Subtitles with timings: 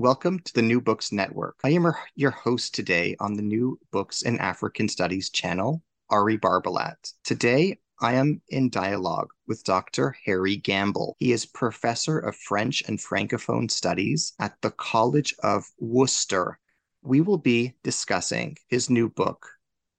[0.00, 1.60] welcome to the New Books Network.
[1.62, 7.12] I am your host today on the New Books in African Studies channel, Ari Barbalat.
[7.22, 10.16] Today, I am in dialogue with Dr.
[10.24, 11.16] Harry Gamble.
[11.18, 16.58] He is professor of French and Francophone studies at the College of Wooster.
[17.02, 19.46] We will be discussing his new book,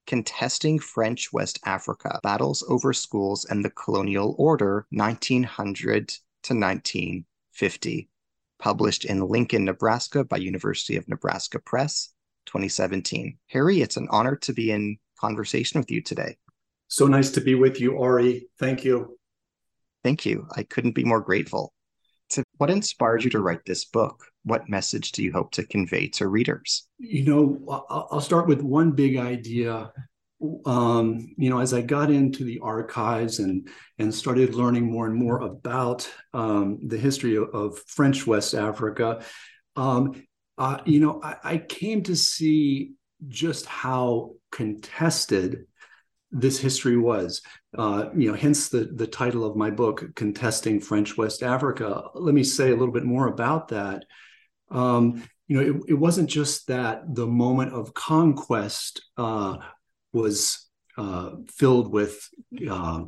[0.07, 8.10] Contesting French West Africa Battles Over Schools and the Colonial Order, 1900 to 1950
[8.61, 12.13] published in Lincoln, Nebraska by University of Nebraska Press,
[12.45, 13.37] 2017.
[13.47, 16.37] Harry, it's an honor to be in conversation with you today.
[16.87, 18.47] So nice to be with you, Ari.
[18.59, 19.17] Thank you.
[20.03, 20.47] Thank you.
[20.55, 21.73] I couldn't be more grateful.
[22.29, 24.23] So what inspired you to write this book?
[24.43, 26.87] What message do you hope to convey to readers?
[26.97, 29.91] You know, I'll start with one big idea
[30.65, 35.15] um, you know, as I got into the archives and and started learning more and
[35.15, 39.23] more about um, the history of, of, French West Africa,
[39.75, 40.23] um,
[40.57, 42.93] uh, you know, I, I, came to see
[43.27, 45.65] just how contested
[46.31, 47.41] this history was.
[47.77, 52.33] Uh, you know, hence the the title of my book, "Contesting French West Africa." Let
[52.33, 54.05] me say a little bit more about that.
[54.71, 59.57] Um, you know, it, it, wasn't just that the moment of conquest uh,
[60.13, 60.67] was
[60.97, 62.27] uh, filled with
[62.69, 63.03] uh,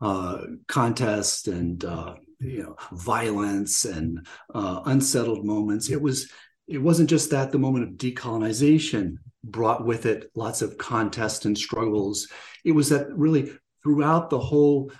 [0.00, 0.38] uh,
[0.68, 5.90] contest and uh, you know violence and uh, unsettled moments.
[5.90, 6.30] It was
[6.66, 11.56] it wasn't just that the moment of decolonization brought with it lots of contest and
[11.56, 12.28] struggles.
[12.64, 14.92] It was that really throughout the whole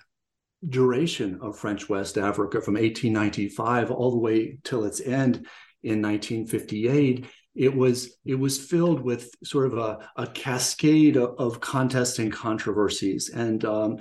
[0.68, 5.46] duration of French West Africa from 1895 all the way till its end
[5.82, 7.26] in 1958
[7.58, 12.32] it was it was filled with sort of a, a cascade of, of contests and
[12.32, 13.30] controversies.
[13.30, 13.98] And um,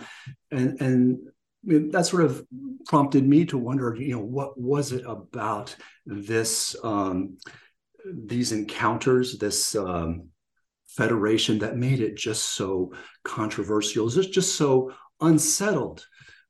[0.52, 1.18] and and
[1.92, 2.46] that sort of
[2.86, 5.76] prompted me to wonder you know what was it about
[6.06, 7.38] this um,
[8.06, 10.28] these encounters this um,
[10.88, 12.94] federation that made it just so
[13.24, 16.06] controversial just just so unsettled?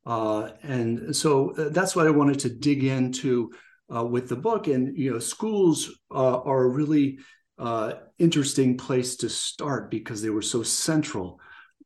[0.06, 3.52] Uh, and so uh, that's what I wanted to dig into
[3.94, 4.68] uh, with the book.
[4.68, 7.20] And you know, schools uh, are a really
[7.58, 11.40] uh, interesting place to start because they were so central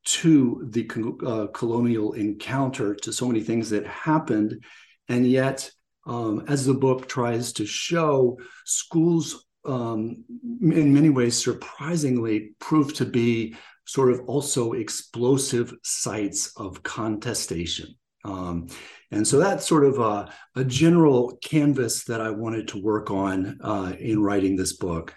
[0.03, 0.89] to the
[1.25, 4.63] uh, colonial encounter, to so many things that happened,
[5.07, 5.71] and yet.
[6.07, 10.23] Um, as the book tries to show, schools um,
[10.59, 17.95] in many ways surprisingly proved to be sort of also explosive sites of contestation.
[18.23, 18.67] Um,
[19.11, 23.59] and so that's sort of a, a, general canvas that I wanted to work on
[23.61, 25.13] uh, in writing this book.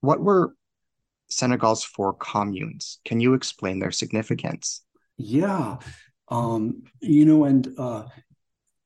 [0.00, 0.54] What were
[1.28, 2.98] Senegal's four communes?
[3.04, 4.82] Can you explain their significance?
[5.16, 5.78] Yeah.
[6.28, 8.04] Um, you know, and uh,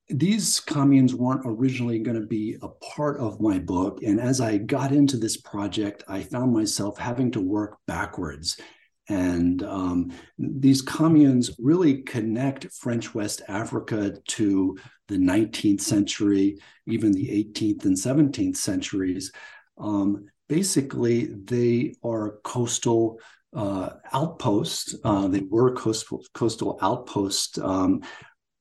[0.08, 4.02] these communes weren't originally going to be a part of my book.
[4.02, 8.60] And as I got into this project, I found myself having to work backwards
[9.08, 14.76] and um, these communes really connect French West Africa to
[15.08, 19.32] the 19th century, even the 18th and 17th centuries.
[19.78, 23.18] Um, basically, they are coastal
[23.54, 24.94] uh, outposts.
[25.02, 28.02] Uh, they were coastal, coastal outposts um,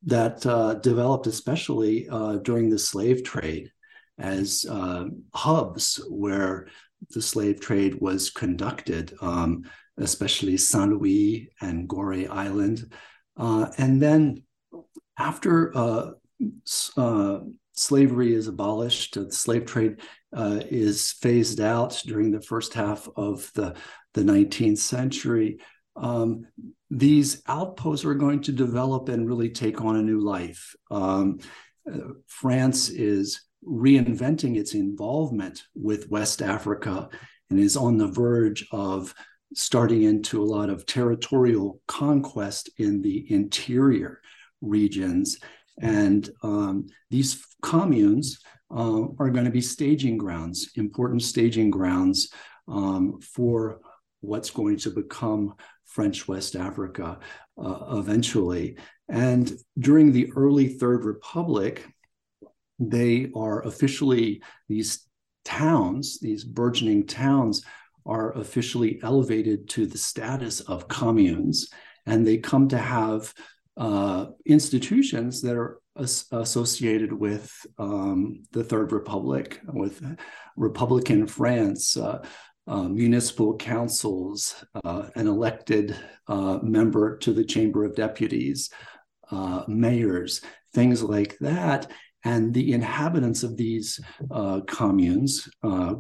[0.04, 3.70] that uh, developed especially uh, during the slave trade
[4.18, 6.68] as uh, hubs where
[7.12, 9.14] the slave trade was conducted.
[9.22, 9.64] Um,
[9.98, 12.94] especially Saint Louis and Gorée Island.
[13.36, 14.44] Uh, and then
[15.18, 16.12] after uh,
[16.98, 17.40] uh,
[17.74, 20.02] slavery is abolished, the slave trade
[20.36, 23.76] uh, is phased out during the first half of the,
[24.14, 25.60] the 19th century.
[25.96, 26.46] Um,
[26.90, 30.76] these outposts are going to develop and really take on a new life.
[30.92, 31.40] Um,
[31.92, 37.10] uh, France is reinventing its involvement with West Africa
[37.50, 39.14] and is on the verge of
[39.54, 44.22] starting into a lot of territorial conquest in the interior
[44.62, 45.38] regions.
[45.82, 48.40] And um, these communes
[48.72, 52.30] uh, are going to be staging grounds, important staging grounds
[52.68, 53.80] um, for
[54.22, 55.54] what's going to become
[55.86, 57.20] French West Africa
[57.58, 58.78] uh, eventually.
[59.10, 61.88] And during the early Third Republic,
[62.80, 65.08] they are officially, these
[65.46, 67.64] towns, these burgeoning towns,
[68.08, 71.70] are officially elevated to the status of communes.
[72.06, 73.34] And they come to have
[73.76, 80.02] uh, institutions that are as- associated with um, the Third Republic, with
[80.56, 82.24] Republican France, uh,
[82.68, 85.96] uh, municipal councils, uh, an elected
[86.28, 88.70] uh, member to the Chamber of Deputies,
[89.32, 90.42] uh, mayors,
[90.74, 91.90] things like that.
[92.24, 94.00] And the inhabitants of these
[94.32, 95.48] uh, communes,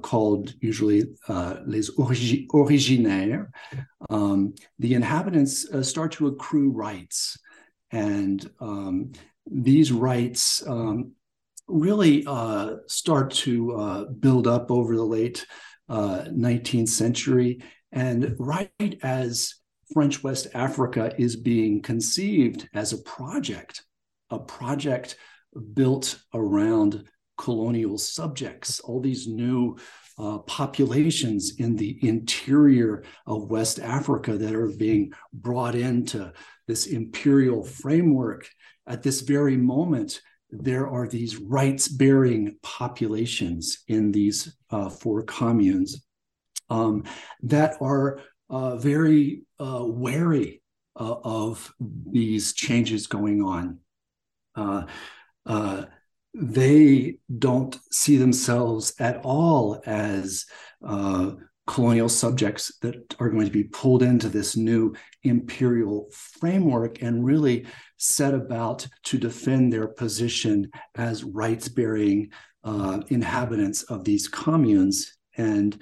[0.01, 3.47] called usually les origi- originaires,
[4.09, 7.37] um, the inhabitants start to accrue rights.
[7.91, 9.13] And um,
[9.49, 11.13] these rights um,
[11.67, 12.23] really
[12.87, 15.45] start to build up over the late
[15.89, 17.61] uh, 19th century.
[17.91, 19.55] And right as
[19.93, 23.83] French West Africa is being conceived as a project,
[24.29, 25.15] a project
[25.73, 27.07] built around
[27.37, 29.77] colonial subjects, all these new
[30.17, 36.33] uh, populations in the interior of West Africa that are being brought into
[36.67, 38.49] this imperial framework
[38.87, 46.05] at this very moment there are these rights bearing populations in these uh, four communes
[46.69, 47.03] um,
[47.41, 50.61] that are uh, very uh, wary
[50.95, 53.79] uh, of these changes going on.
[55.47, 55.85] Uh, uh,
[56.33, 60.45] they don't see themselves at all as
[61.67, 67.65] colonial subjects that are going to be pulled into this new imperial framework and really
[67.97, 72.29] set about to defend their position as rights bearing
[72.63, 75.17] uh, inhabitants of these communes.
[75.35, 75.81] And,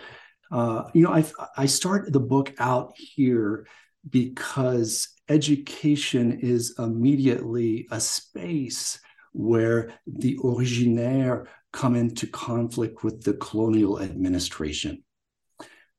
[0.52, 1.24] uh, you know, I,
[1.56, 3.68] I start the book out here
[4.10, 9.00] because education is immediately a space
[9.36, 15.04] where the originaire come into conflict with the colonial administration.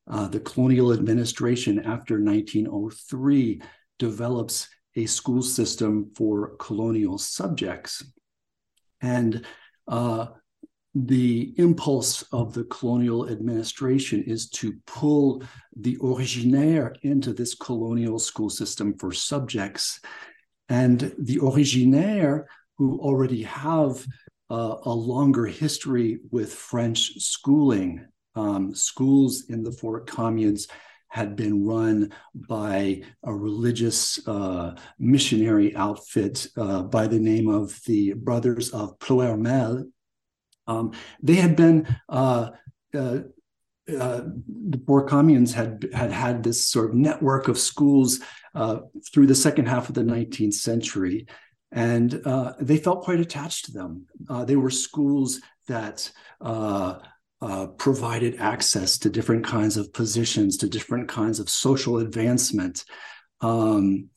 [0.08, 3.60] Uh, the colonial administration after 1903
[3.98, 8.02] develops a school system for colonial subjects.
[9.02, 9.44] And
[9.86, 10.28] uh,
[10.94, 15.42] the impulse of the colonial administration is to pull
[15.76, 20.00] the originaire into this colonial school system for subjects.
[20.70, 22.46] And the originaire,
[22.78, 24.04] who already have
[24.50, 30.68] uh, a longer history with French schooling, um, schools in the four communes
[31.08, 38.12] had been run by a religious uh, missionary outfit uh, by the name of the
[38.12, 39.90] Brothers of Ploermel.
[40.66, 42.50] Um, they had been uh,
[42.94, 43.18] uh,
[43.88, 44.22] uh
[44.68, 48.18] the four communes had had had this sort of network of schools
[48.56, 48.80] uh,
[49.12, 51.26] through the second half of the 19th century,
[51.72, 52.10] and
[52.60, 54.06] they felt quite attached to them.
[54.46, 56.10] they were schools that
[57.42, 62.84] uh, provided access to different kinds of positions, to different kinds of social advancement,
[63.42, 64.08] um,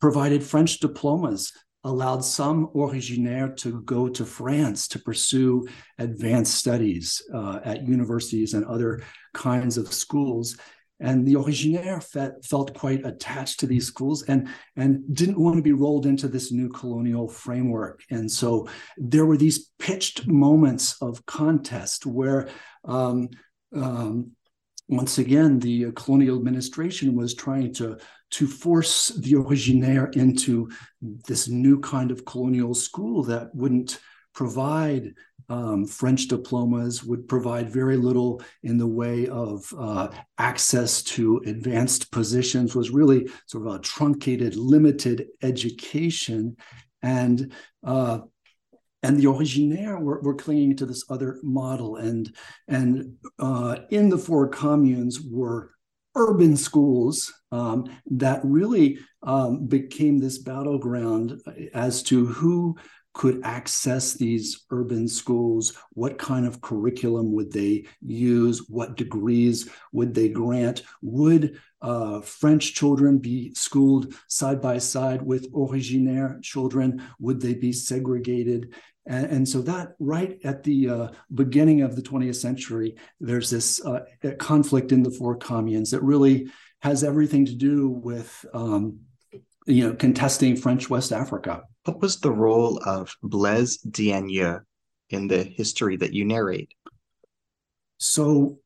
[0.00, 1.52] provided French diplomas,
[1.84, 5.66] allowed some originaires to go to France to pursue
[5.98, 9.02] advanced studies uh, at universities and other
[9.32, 10.56] kinds of schools.
[10.98, 12.00] And the originaire
[12.44, 16.52] felt quite attached to these schools and, and didn't want to be rolled into this
[16.52, 18.02] new colonial framework.
[18.10, 22.48] And so there were these pitched moments of contest where,
[22.84, 23.28] um,
[23.74, 24.32] um,
[24.88, 27.98] once again, the colonial administration was trying to,
[28.30, 30.70] to force the originaire into
[31.02, 33.98] this new kind of colonial school that wouldn't
[34.36, 35.14] provide
[35.48, 42.12] um, French diplomas would provide very little in the way of uh, access to advanced
[42.12, 46.56] positions, was really sort of a truncated, limited education.
[47.02, 47.52] And
[47.82, 48.20] uh,
[49.02, 51.96] and the originaire were, were, clinging to this other model.
[51.96, 52.34] And,
[52.66, 55.70] and uh, in the four communes were
[56.16, 61.40] urban schools um, that really um, became this battleground
[61.72, 62.76] as to who
[63.16, 65.72] could access these urban schools?
[65.94, 68.66] What kind of curriculum would they use?
[68.68, 70.82] What degrees would they grant?
[71.00, 77.02] Would uh, French children be schooled side by side with originaire children?
[77.18, 78.74] Would they be segregated?
[79.06, 83.82] And, and so that right at the uh, beginning of the 20th century, there's this
[83.86, 84.00] uh,
[84.38, 86.50] conflict in the four communes that really
[86.82, 88.98] has everything to do with um,
[89.66, 91.62] you know contesting French West Africa.
[91.84, 94.60] What was the role of Blaise Diagne
[95.10, 96.72] in the history that you narrate?
[97.98, 98.58] So,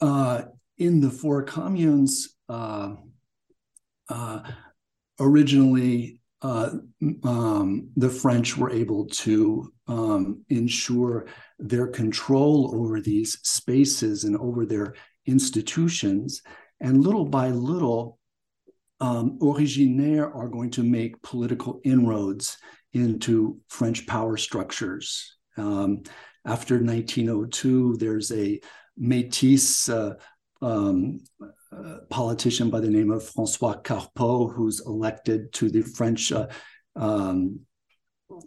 [0.00, 0.42] uh,
[0.78, 2.94] in the four communes, uh,
[4.08, 4.42] uh,
[5.18, 6.70] originally uh,
[7.22, 11.26] um, the French were able to um, ensure
[11.58, 14.94] their control over these spaces and over their
[15.26, 16.40] institutions.
[16.80, 18.18] And little by little,
[19.00, 22.58] um, originaires are going to make political inroads
[22.92, 25.36] into French power structures.
[25.56, 26.02] Um,
[26.44, 28.60] after 1902, there's a
[29.00, 30.14] Métis uh,
[30.64, 31.20] um,
[31.72, 36.48] uh, politician by the name of Francois Carpot, who's elected to the French uh,
[36.96, 37.60] um,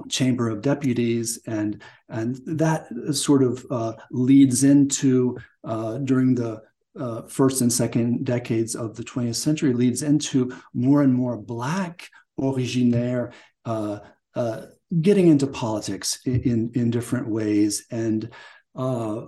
[0.09, 6.61] Chamber of Deputies, and and that sort of uh, leads into uh, during the
[6.99, 12.09] uh, first and second decades of the 20th century leads into more and more black
[12.39, 13.33] originaire
[13.65, 13.99] uh,
[14.35, 14.61] uh,
[15.01, 17.85] getting into politics in, in, different ways.
[17.91, 18.29] And
[18.75, 19.21] uh,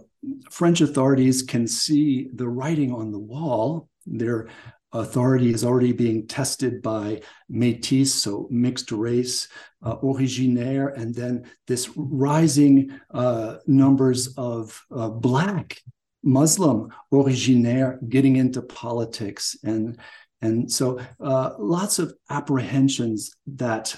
[0.51, 3.89] French authorities can see the writing on the wall.
[4.05, 4.50] Their
[4.91, 9.48] authority is already being tested by métis, so mixed race,
[9.84, 15.77] uh, originaire, and then this rising uh, numbers of uh, Black
[16.25, 19.55] Muslim originaire getting into politics.
[19.63, 19.98] And,
[20.41, 23.96] and so uh, lots of apprehensions that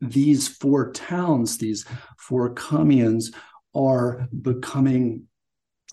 [0.00, 1.86] these four towns, these
[2.18, 3.32] four communes,
[3.74, 5.28] are becoming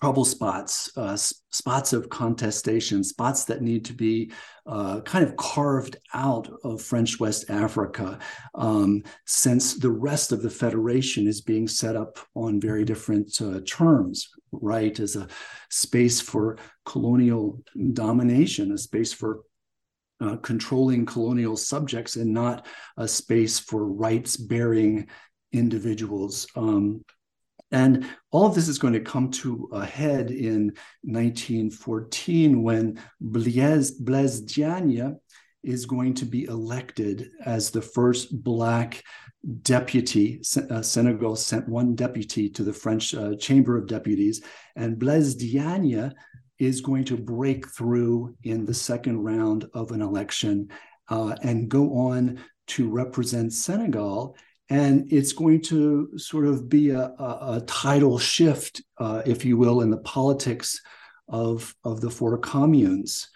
[0.00, 4.30] trouble spots, uh, spots of contestation, spots that need to be
[4.66, 8.18] uh, kind of carved out of French West Africa,
[8.54, 13.60] um, since the rest of the Federation is being set up on very different uh,
[13.66, 14.98] terms, right?
[14.98, 15.28] As a
[15.70, 19.42] space for colonial domination, a space for
[20.20, 25.06] uh, controlling colonial subjects, and not a space for rights bearing
[25.52, 26.46] individuals.
[26.56, 27.04] Um,
[27.70, 33.90] and all of this is going to come to a head in 1914 when Blaise,
[33.92, 35.14] Blaise Diagne
[35.62, 39.02] is going to be elected as the first Black
[39.62, 40.40] deputy.
[40.70, 44.42] Uh, Senegal sent one deputy to the French uh, Chamber of Deputies,
[44.76, 46.10] and Blaise Diagne
[46.58, 50.68] is going to break through in the second round of an election
[51.08, 54.36] uh, and go on to represent Senegal
[54.70, 59.56] and it's going to sort of be a, a, a tidal shift, uh, if you
[59.56, 60.80] will, in the politics
[61.28, 63.28] of, of the four communes.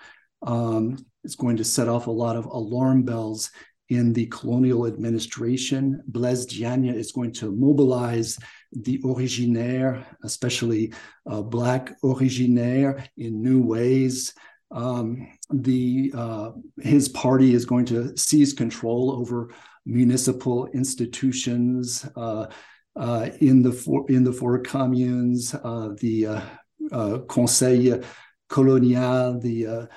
[0.42, 3.50] Um, it's going to set off a lot of alarm bells
[3.88, 6.02] in the colonial administration.
[6.06, 8.38] Blaise Diagne is going to mobilize
[8.72, 10.92] the originaire, especially
[11.28, 14.34] uh, Black originaire, in new ways.
[14.70, 16.50] Um, the uh,
[16.82, 19.50] his party is going to seize control over
[19.88, 22.46] municipal institutions uh,
[22.96, 26.40] uh, in the four, in the four communes, uh, the uh,
[26.92, 28.02] uh, Conseil
[28.48, 29.88] colonial, the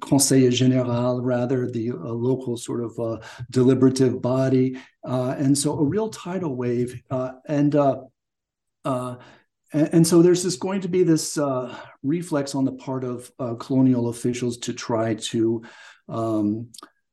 [0.00, 4.76] Conseil général, rather, the local sort of deliberative body.
[5.04, 7.02] and so a real tidal wave.
[7.48, 7.74] and
[9.72, 13.54] and, so there's this going to be this uh, reflex on the part of uh,
[13.54, 15.62] colonial officials to try to
[16.08, 16.68] um,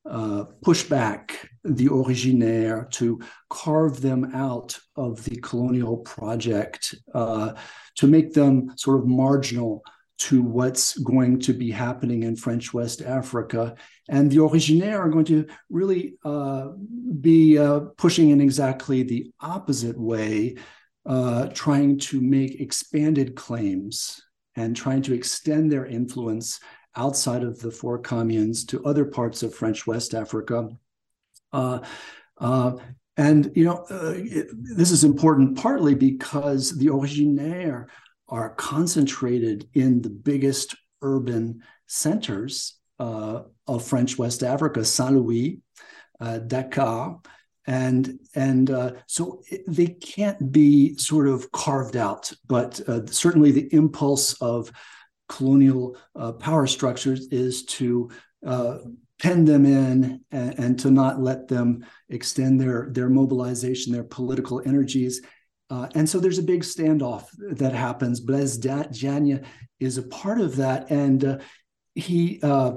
[0.09, 3.19] uh, push back the originaire, to
[3.49, 7.53] carve them out of the colonial project, uh,
[7.95, 9.83] to make them sort of marginal
[10.17, 13.75] to what's going to be happening in French West Africa.
[14.07, 16.69] And the originaire are going to really uh,
[17.19, 20.55] be uh, pushing in exactly the opposite way,
[21.05, 24.21] uh, trying to make expanded claims
[24.55, 26.59] and trying to extend their influence
[26.95, 30.69] outside of the four communes to other parts of French West Africa.
[31.51, 31.79] Uh,
[32.37, 32.73] uh,
[33.17, 37.87] and you know, uh, it, this is important partly because the originaires
[38.27, 45.61] are concentrated in the biggest urban centers uh, of French West Africa, Saint Louis,
[46.19, 47.19] uh, Dakar,
[47.67, 52.31] and and uh, so they can't be sort of carved out.
[52.47, 54.71] But certainly, the impulse of
[55.27, 58.09] colonial uh, power structures is to
[58.45, 58.77] uh,
[59.19, 64.61] pen them in and, and, to not let them extend their their mobilization, their political
[64.65, 65.21] energies.
[65.69, 68.19] Uh, and so there's a big standoff that happens.
[68.19, 69.39] Blaise Diagne
[69.79, 71.37] is a part of that, and uh,
[71.95, 72.73] he uh,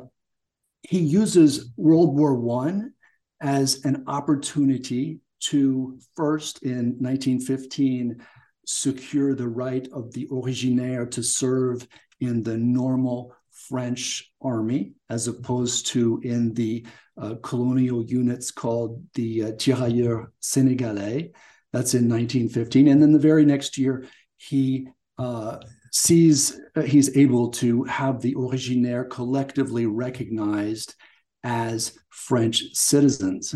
[0.82, 2.92] he uses World War One
[3.40, 8.24] as an opportunity to first in 1915
[8.66, 11.86] secure the right of the originaire to serve
[12.20, 13.34] in the normal
[13.68, 16.86] French army, as opposed to in the
[17.20, 21.32] uh, colonial units called the uh, Tirailleurs Sénégalais.
[21.72, 22.88] That's in 1915.
[22.88, 24.06] And then the very next year,
[24.36, 25.58] he uh,
[25.92, 30.94] sees uh, he's able to have the originaire collectively recognized
[31.42, 33.54] as French citizens.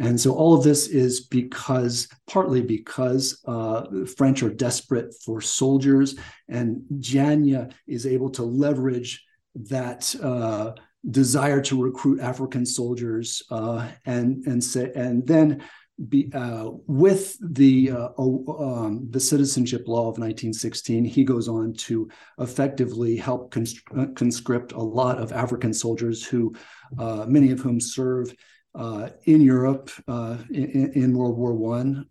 [0.00, 3.84] And so all of this is because, partly because uh,
[4.16, 6.16] French are desperate for soldiers,
[6.48, 9.22] and Diagne is able to leverage
[9.54, 10.72] that uh,
[11.10, 15.62] desire to recruit African soldiers, uh, and and say, and then
[16.08, 22.08] be, uh, with the uh, um, the citizenship law of 1916, he goes on to
[22.38, 26.54] effectively help uh, conscript a lot of African soldiers who,
[26.98, 28.34] uh, many of whom serve
[28.74, 32.06] in Europe uh, in, in, World War One,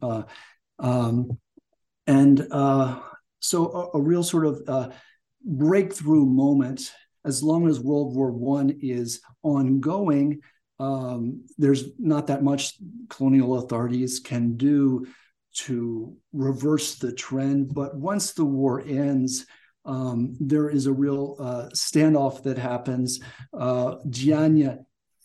[0.80, 1.38] um,
[2.08, 2.40] and
[3.42, 4.94] so a, a, real sort of
[5.46, 6.92] breakthrough moment.
[7.26, 10.42] As long as World War One is ongoing,
[10.80, 12.76] um, there's not that much
[13.10, 15.06] colonial authorities can do
[15.54, 17.74] to reverse the trend.
[17.74, 19.46] But once the war ends,
[19.86, 23.20] um, there is a real uh, standoff that happens.
[23.54, 23.96] Uh,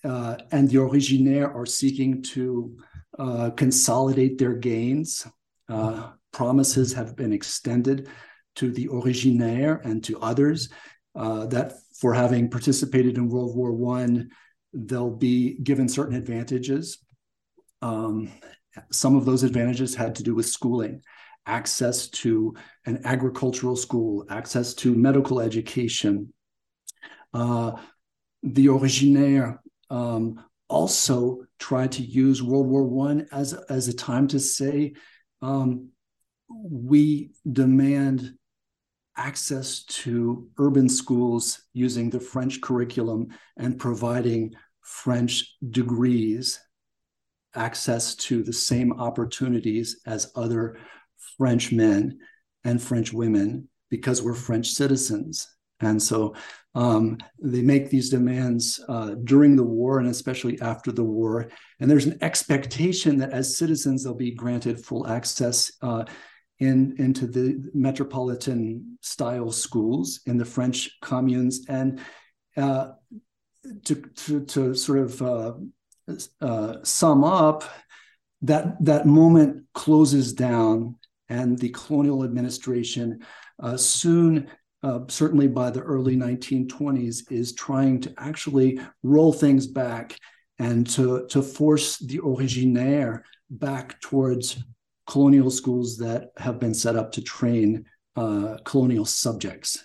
[0.05, 2.77] uh, and the Originaire are seeking to
[3.19, 5.27] uh, consolidate their gains.
[5.69, 8.09] Uh, promises have been extended
[8.57, 10.69] to the Originaire and to others
[11.15, 14.31] uh, that for having participated in World War One
[14.75, 16.99] they'll be given certain advantages.
[17.81, 18.33] Um,
[18.91, 21.03] some of those advantages had to do with schooling,
[21.47, 22.55] access to
[22.87, 26.33] an agricultural school, access to medical education.
[27.33, 27.73] Uh,
[28.43, 29.61] the originaire
[29.95, 34.95] um, also tried to use World War One as, as a time to say,
[35.41, 35.91] um,
[36.49, 38.35] we demand
[39.17, 46.59] access to urban schools using the French curriculum and providing French degrees
[47.55, 50.77] access to the same opportunities as other
[51.39, 52.19] French men
[52.65, 55.47] and French women because we're French citizens.
[55.81, 56.35] And so
[56.75, 61.49] um, they make these demands uh, during the war and especially after the war.
[61.81, 66.05] And there's an expectation that as citizens, they'll be granted full access uh,
[66.59, 71.65] in, into the metropolitan style schools in the French communes.
[71.69, 72.01] And
[72.57, 72.93] uh,
[73.85, 75.53] to, to, to sort of uh,
[76.41, 77.65] uh, sum up,
[78.43, 80.97] that, that moment closes down,
[81.31, 83.21] and the colonial administration
[83.63, 84.51] uh, soon,
[84.85, 90.19] uh, certainly by the early 1920s, is trying to actually roll things back
[90.59, 94.63] and to, to force the originaire back towards
[95.07, 99.85] colonial schools that have been set up to train uh, colonial subjects.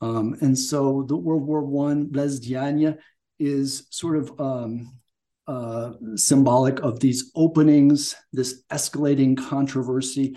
[0.00, 2.94] Um, and so the World War Blaise Diagne
[3.40, 4.96] is sort of um,
[5.48, 10.36] uh, symbolic of these openings, this escalating controversy,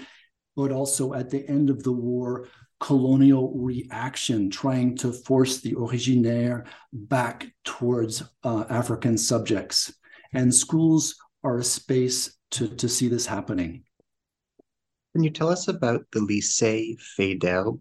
[0.56, 2.48] but also at the end of the war,
[2.84, 9.94] colonial reaction, trying to force the originaire back towards uh, African subjects.
[10.34, 11.16] And schools
[11.46, 13.84] are a space to, to see this happening.
[15.14, 17.80] Can you tell us about the Lycée Faidherbe?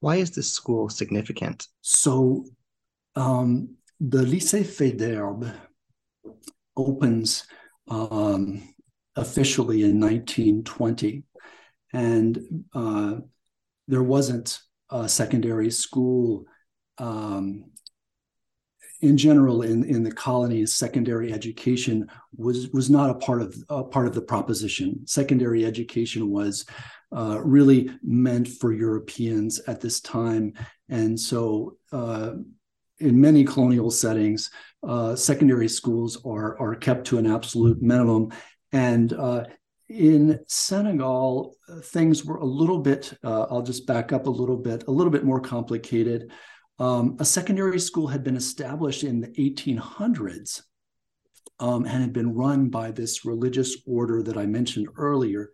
[0.00, 1.68] Why is this school significant?
[1.80, 2.44] So,
[3.14, 5.54] um, the Lycée Faidherbe
[6.76, 7.46] opens
[7.86, 8.74] um,
[9.14, 11.22] officially in 1920,
[11.92, 13.16] and uh,
[13.88, 14.58] there wasn't
[14.90, 16.44] a secondary school
[16.98, 17.64] um,
[19.00, 23.82] in general in, in the colonies secondary education was was not a part of a
[23.82, 26.64] part of the proposition secondary education was
[27.14, 30.54] uh, really meant for Europeans at this time.
[30.88, 32.32] And so, uh,
[33.00, 34.50] in many colonial settings,
[34.86, 38.30] uh, secondary schools are, are kept to an absolute minimum.
[38.70, 39.44] And uh,
[39.92, 44.84] in Senegal, things were a little bit, uh, I'll just back up a little bit,
[44.88, 46.30] a little bit more complicated.
[46.78, 50.62] Um, a secondary school had been established in the 1800s
[51.60, 55.50] um, and had been run by this religious order that I mentioned earlier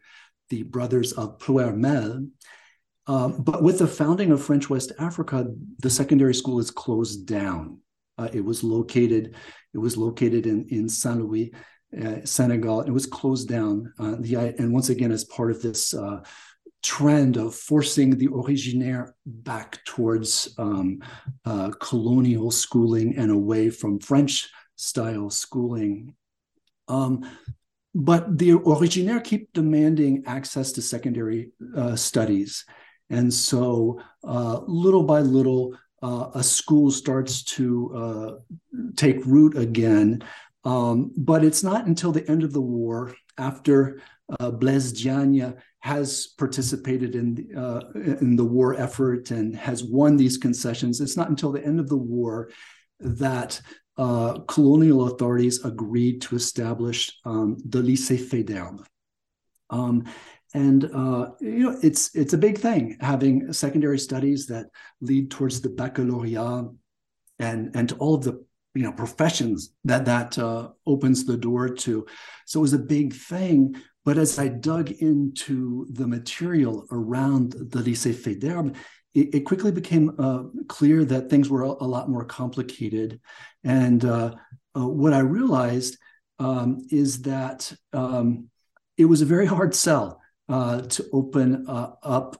[0.48, 2.30] the brothers of Ploermel.
[3.06, 5.46] Um, but with the founding of French West Africa,
[5.80, 7.80] the secondary school is closed down.
[8.16, 9.34] Uh, it was located
[9.74, 11.52] it was located in in Saint Louis,
[11.96, 12.82] uh, Senegal.
[12.82, 13.92] It was closed down.
[13.98, 16.22] Uh, the and once again as part of this uh,
[16.82, 21.02] trend of forcing the originaire back towards um,
[21.44, 26.14] uh, colonial schooling and away from French style schooling.
[26.88, 27.28] Um,
[27.94, 32.64] but the originaire keep demanding access to secondary uh, studies.
[33.10, 38.40] And so, uh, little by little, a school starts to
[38.94, 40.22] take root again.
[40.64, 44.00] Um, but it's not until the end of the war, after
[44.40, 47.80] uh, Blaise Diagne has participated in the, uh,
[48.20, 51.00] in the war effort and has won these concessions.
[51.00, 52.50] It's not until the end of the war
[53.00, 53.60] that
[53.96, 58.84] uh, colonial authorities agreed to establish um, the Lycée Faidherbe.
[59.70, 60.04] Um,
[60.54, 64.66] and uh, you know, it's it's a big thing having secondary studies that
[65.00, 66.70] lead towards the baccalaureate
[67.38, 72.06] and and all of the you know professions that that uh, opens the door to.
[72.46, 73.76] So it was a big thing.
[74.04, 78.74] But as I dug into the material around the Lycée Faidherbe,
[79.14, 83.20] it, it quickly became uh, clear that things were a, a lot more complicated.
[83.64, 84.34] And uh,
[84.76, 85.98] uh, what I realized
[86.38, 88.48] um, is that um,
[88.96, 92.36] it was a very hard sell uh, to open uh, up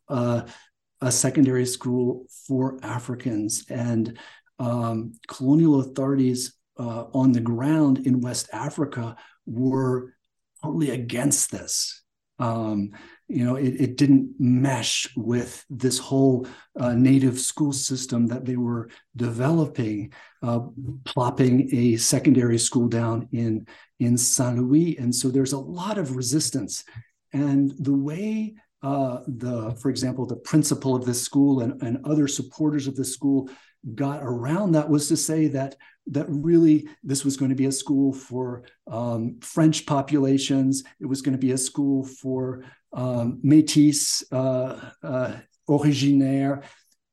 [1.01, 3.65] a secondary school for Africans.
[3.71, 4.19] And
[4.59, 9.17] um, colonial authorities on the ground in West Africa
[9.47, 10.15] were
[10.63, 12.03] totally against this.
[12.39, 12.91] Um,
[13.27, 16.47] you know, it, it, didn't mesh with this whole
[16.79, 20.61] uh, native school system that they were developing, uh,
[21.05, 23.67] plopping a secondary school down in
[23.99, 26.85] in Saint Louis, and so there's a lot of resistance.
[27.33, 32.29] And the way uh, the, for example, the principal of this school and, and other
[32.29, 33.51] supporters of this school
[33.95, 35.77] got around that was to say that
[36.11, 40.83] that really this was going to be a school for um, French populations.
[41.01, 45.37] It was going to be a school for um, Métis, uh, uh,
[45.69, 46.63] originaire,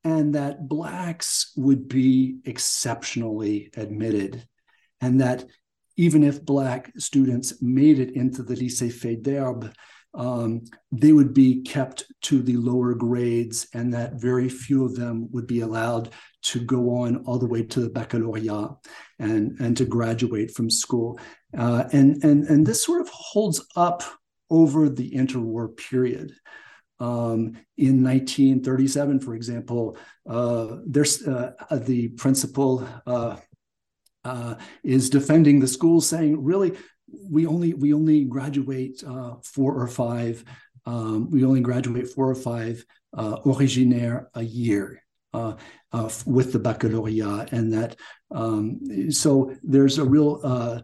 [0.04, 4.48] and that Blacks would be exceptionally admitted.
[5.02, 5.46] And that
[5.98, 9.74] even if Black students made it into the Lycée Faidherbe,
[10.14, 15.28] um, they would be kept to the lower grades, and that very few of them
[15.32, 16.12] would be allowed
[16.46, 18.70] to go on all the way to the baccalaureate
[19.20, 21.20] and, and to graduate from school.
[21.58, 24.04] Uh, and, and, and this sort of holds up
[24.50, 26.32] over the interwar period.
[27.00, 29.98] Um, in 1937, for example,
[30.30, 33.38] uh, there's uh, the principal uh,
[34.24, 36.78] uh, is defending the school, saying, "Really,
[37.30, 40.46] we only we only graduate uh, four or five.
[40.86, 42.86] Um, we only graduate four or five
[43.18, 45.05] uh, originaire a year uh, uh
[46.26, 47.96] with the baccalaureate, and that
[48.32, 48.80] um,
[49.12, 50.82] so there's a real uh,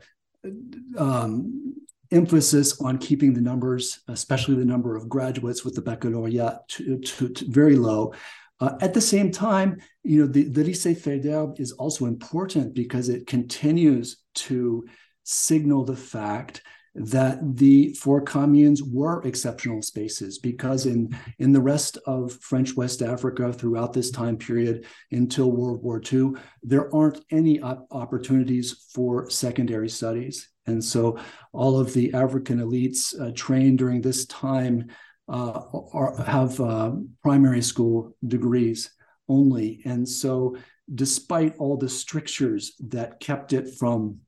[0.98, 1.76] um,
[2.12, 7.30] emphasis on keeping the numbers, especially the number of graduates with the baccalaureate, to, to,
[7.30, 8.14] to very low.
[8.60, 13.10] Uh, at the same time, you know, the, the Lycée Faidherbe is also important because
[13.10, 14.86] it continues to
[15.24, 16.62] signal the fact
[16.94, 23.02] that the four communes were exceptional spaces because in in the rest of French West
[23.02, 26.32] Africa throughout this time period until World War II,
[26.64, 31.18] there aren't any op- opportunities for secondary studies, and so
[31.54, 34.90] all of the African elites uh, trained during this time
[35.30, 35.62] uh,
[35.94, 36.92] are, have uh,
[37.24, 38.92] primary school degrees
[39.30, 40.58] only, and so
[40.94, 44.20] despite all the strictures that kept it from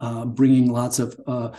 [0.00, 1.50] uh, bringing lots of uh,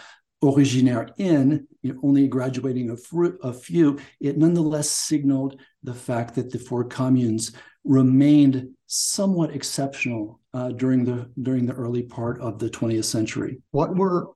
[0.44, 6.36] originaire in, you know, only graduating a, fr- a, few, it nonetheless signaled the fact
[6.36, 7.52] that the four communes
[7.84, 13.62] remained somewhat exceptional uh, during the during the early part of the 20th century.
[13.72, 14.30] What were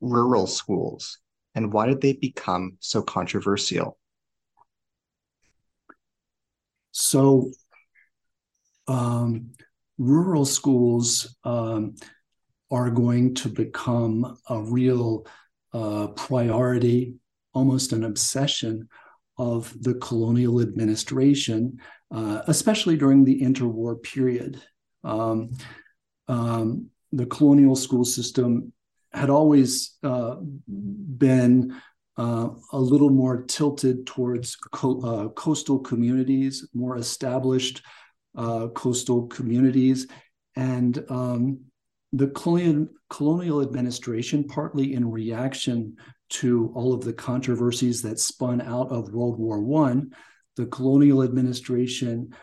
[0.00, 1.18] rural schools,
[1.54, 3.98] and why did they become so controversial?
[6.92, 7.52] So,
[8.88, 9.50] um,
[9.98, 11.36] rural schools.
[11.44, 11.94] Um,
[12.70, 15.26] are going to become a real
[15.72, 17.14] uh, priority,
[17.54, 18.88] almost an obsession
[19.38, 21.78] of the colonial administration,
[22.10, 24.60] uh, especially during the interwar period.
[25.04, 25.50] Um,
[26.26, 28.72] um, the colonial school system
[29.12, 31.80] had always uh, been
[32.18, 37.82] uh, a little more tilted towards co- uh, coastal communities, more established
[38.36, 40.08] uh, coastal communities.
[40.56, 41.60] And um,
[42.12, 45.96] the colonial, administration, partly in reaction
[46.30, 50.12] to all of the controversies that spun out of World War One,
[50.56, 52.34] the colonial administration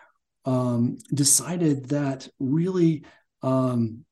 [0.46, 3.06] um, decided that really
[3.42, 4.06] um,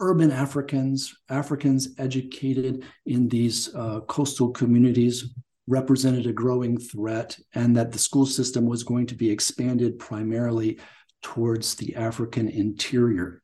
[0.00, 5.34] urban Africans, Africans educated in these uh, coastal communities
[5.66, 10.78] represented a growing threat, and that the school system was going to be expanded primarily
[11.22, 13.42] towards the African interior.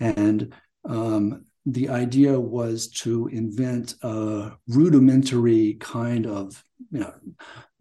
[0.00, 0.52] And
[0.84, 7.14] um, the idea was to invent a rudimentary kind of you know,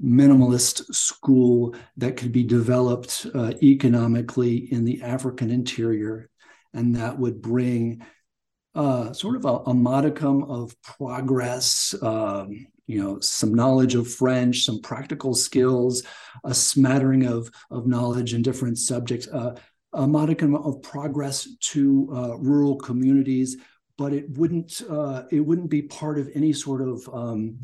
[0.04, 6.30] minimalist school that could be developed uh, economically in the African interior,
[6.74, 8.06] and that would bring
[8.76, 14.64] uh, sort of a, a, modicum of progress, um, you know, some knowledge of French,
[14.64, 16.04] some practical skills,
[16.44, 19.56] a smattering of, of knowledge in different subjects, uh,
[19.94, 23.58] a modicum of progress to uh, rural communities,
[23.98, 27.60] but it wouldn't uh, it wouldn't be part of any sort of um,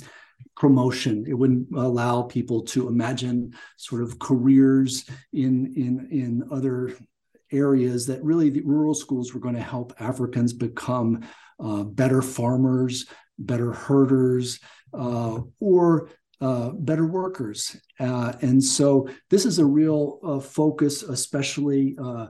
[0.58, 1.26] promotion.
[1.28, 6.96] It wouldn't allow people to imagine sort of careers in in in other
[7.52, 11.28] areas that really the rural schools were going to help Africans become
[11.60, 13.06] uh, better farmers,
[13.38, 14.60] better herders,
[14.94, 16.10] uh, or
[16.42, 17.78] uh, better workers.
[18.00, 22.28] Uh, and so this is a real uh, focus, especially uh,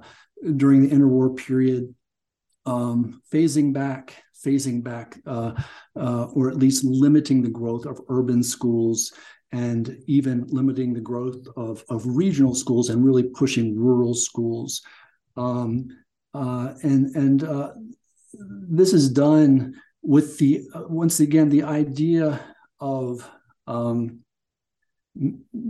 [0.57, 1.93] during the interwar period,
[2.65, 5.53] um, phasing back, phasing back, uh,
[5.95, 9.11] or at least limiting the growth of urban schools
[9.51, 14.81] and even limiting the growth of, of regional schools and really pushing rural schools.
[15.37, 15.87] Um,
[16.33, 17.43] and and
[18.67, 22.39] this is done with the once again the idea
[22.79, 23.27] of
[23.67, 24.19] um,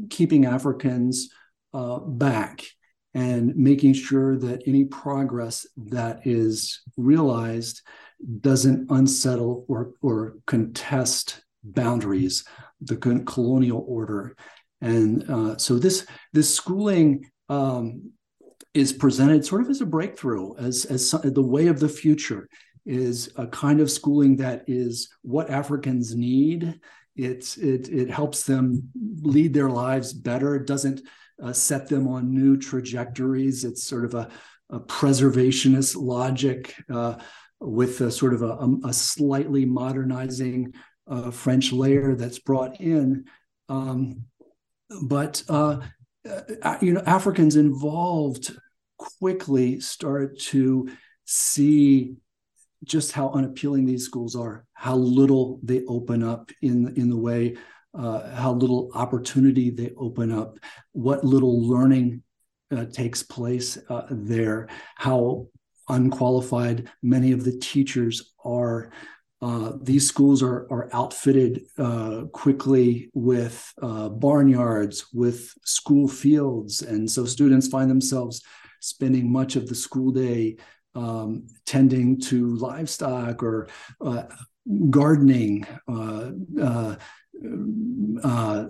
[0.09, 1.29] keeping Africans
[1.73, 2.63] uh, back
[3.13, 7.81] and making sure that any progress that is realized
[8.41, 12.43] doesn't unsettle or, or contest boundaries,
[12.81, 14.35] the colonial order.
[14.81, 18.11] And uh, so this this schooling um,
[18.73, 22.49] is presented sort of as a breakthrough, as as the way of the future
[22.85, 26.79] is a kind of schooling that is what Africans need
[27.15, 28.89] it, it, it helps them
[29.21, 30.55] lead their lives better.
[30.55, 31.01] It doesn't
[31.41, 33.63] uh, set them on new trajectories.
[33.63, 34.29] It's sort of a,
[34.69, 37.15] a preservationist logic uh,
[37.59, 40.73] with a sort of a, a slightly modernizing
[41.07, 43.25] uh, French layer that's brought in.
[43.69, 44.25] Um,
[45.03, 45.79] but uh,
[46.61, 48.55] uh, you know, Africans involved
[48.97, 50.89] quickly start to
[51.25, 52.15] see
[52.83, 57.55] just how unappealing these schools are, how little they open up in in the way,
[57.97, 60.59] uh, how little opportunity they open up,
[60.91, 62.21] what little learning
[62.75, 65.47] uh, takes place uh, there, how
[65.89, 68.91] unqualified many of the teachers are.
[69.41, 76.81] Uh, these schools are, are outfitted uh, quickly with uh, barnyards, with school fields.
[76.81, 78.41] And so students find themselves
[78.79, 80.57] spending much of the school day
[80.95, 83.67] um, tending to livestock or
[84.01, 84.23] uh,
[84.89, 86.95] gardening, uh, uh,
[88.23, 88.65] uh,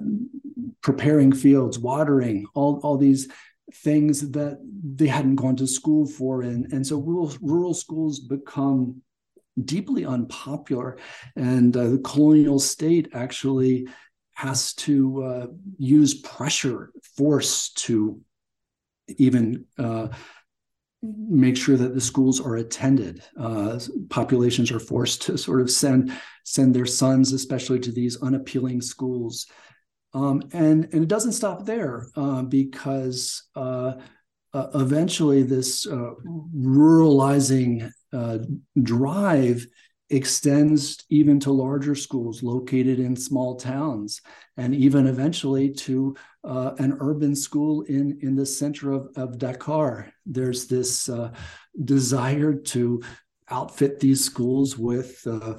[0.82, 3.30] preparing fields, watering, all, all these
[3.74, 4.60] things that
[4.96, 6.42] they hadn't gone to school for.
[6.42, 9.02] And, and so rural, rural schools become
[9.64, 10.98] deeply unpopular.
[11.36, 13.88] And uh, the colonial state actually
[14.34, 18.20] has to uh, use pressure, force to
[19.18, 20.10] even uh,
[21.02, 23.24] make sure that the schools are attended.
[23.40, 23.80] Uh,
[24.10, 26.12] populations are forced to sort of send
[26.44, 29.48] send their sons, especially to these unappealing schools.
[30.14, 33.94] Um, and and it doesn't stop there uh, because uh,
[34.54, 36.12] uh eventually this uh,
[36.56, 38.40] ruralizing uh,
[38.82, 39.66] drive
[40.10, 44.22] extends even to larger schools located in small towns
[44.56, 50.12] and even eventually to uh, an urban school in, in the center of, of Dakar.
[50.26, 51.32] There's this uh,
[51.84, 53.02] desire to
[53.50, 55.56] outfit these schools with uh,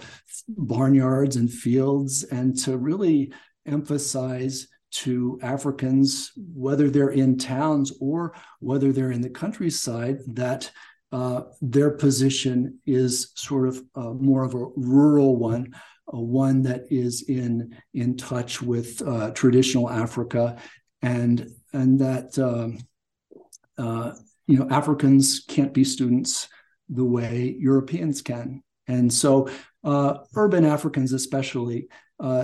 [0.49, 3.33] barnyards and fields and to really
[3.67, 10.71] emphasize to Africans, whether they're in towns or whether they're in the countryside, that
[11.13, 15.75] uh, their position is sort of uh, more of a rural one,
[16.13, 20.57] uh, one that is in in touch with uh, traditional Africa,
[21.03, 22.79] and and that um,
[23.79, 24.13] uh,
[24.47, 26.49] you know Africans can't be students
[26.89, 29.49] the way Europeans can, and so
[29.85, 31.89] urban Africans especially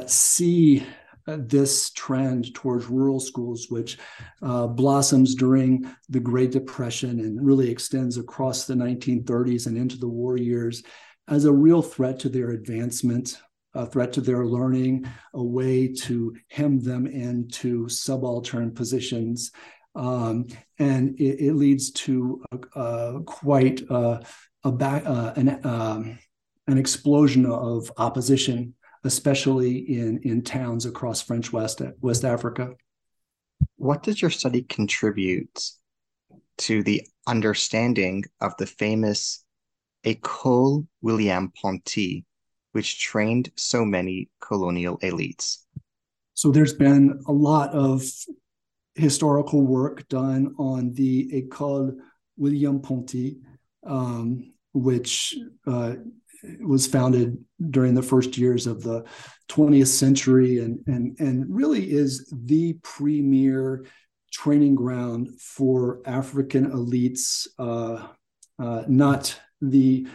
[0.07, 0.85] see
[1.29, 3.97] uh, this trend towards rural schools, which
[4.43, 10.09] uh, blossoms during the Great Depression and really extends across the 1930s and into the
[10.09, 10.83] war years,
[11.29, 13.41] as a real threat to their advancement,
[13.75, 19.53] a threat to their learning, a way to hem them into subaltern positions.
[19.95, 20.47] um,
[20.79, 24.21] and it, it, leads to a, a quite uh,
[24.65, 26.19] a back, uh, an, um,
[26.67, 32.75] an explosion of opposition, especially in in towns across French West West Africa.
[33.77, 35.71] What does your study contribute
[36.59, 39.45] to the understanding of the famous
[40.05, 42.25] École William Ponty,
[42.73, 45.59] which trained so many colonial elites?
[46.35, 48.03] So there's been a lot of
[48.95, 51.97] historical work done on the École
[52.37, 53.39] William Ponty,
[53.87, 55.95] um, which uh,
[56.61, 57.39] was founded
[57.71, 59.05] during the first years of the
[59.49, 63.85] 20th century and, and, and really is the premier
[64.33, 68.09] training ground for African elites, uh,
[68.59, 70.07] uh, not the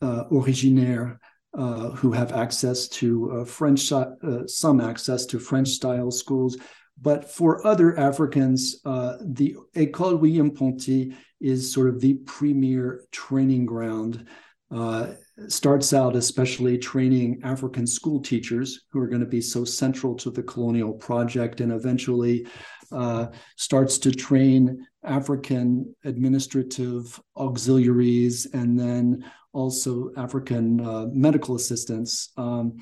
[0.00, 1.18] uh, originaire
[1.56, 4.06] uh, who have access to uh, French, uh,
[4.46, 6.56] some access to French style schools.
[7.00, 13.66] But for other Africans, uh, the École William Ponty is sort of the premier training
[13.66, 14.26] ground.
[14.70, 15.12] Uh,
[15.48, 20.30] starts out especially training African school teachers who are going to be so central to
[20.30, 22.46] the colonial project, and eventually
[22.92, 32.30] uh, starts to train African administrative auxiliaries and then also African uh, medical assistants.
[32.36, 32.78] Um,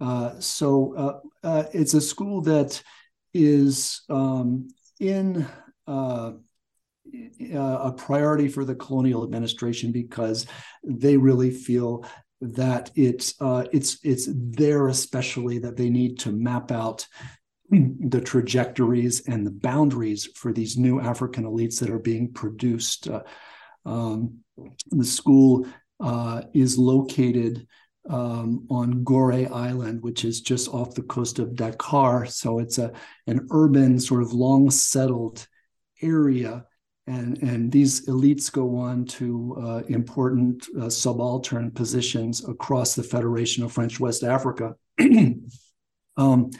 [0.00, 2.82] uh, so uh, uh, it's a school that
[3.34, 4.68] is um,
[5.00, 5.46] in
[5.86, 6.32] uh,
[7.54, 10.46] a priority for the colonial administration because
[10.84, 12.04] they really feel
[12.40, 17.06] that it's uh, it's it's there especially that they need to map out
[17.70, 23.08] the trajectories and the boundaries for these new African elites that are being produced.
[23.08, 23.22] Uh,
[23.86, 24.38] um,
[24.90, 25.66] the school
[26.02, 27.66] uh, is located
[28.08, 32.26] um, on Gorée Island, which is just off the coast of Dakar.
[32.26, 32.92] So it's a
[33.26, 35.46] an urban, sort of long settled
[36.02, 36.64] area.
[37.08, 43.64] And, and these elites go on to uh, important uh, subaltern positions across the Federation
[43.64, 44.76] of French West Africa.
[46.16, 46.50] um,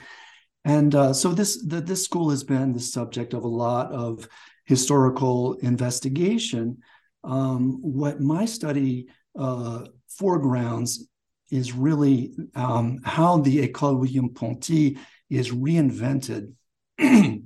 [0.64, 4.28] and uh, so this the, this school has been the subject of a lot of
[4.64, 6.78] historical investigation.
[7.24, 11.09] Um, what my study uh, foregrounds
[11.51, 16.53] is really um, how the École William Ponty is reinvented,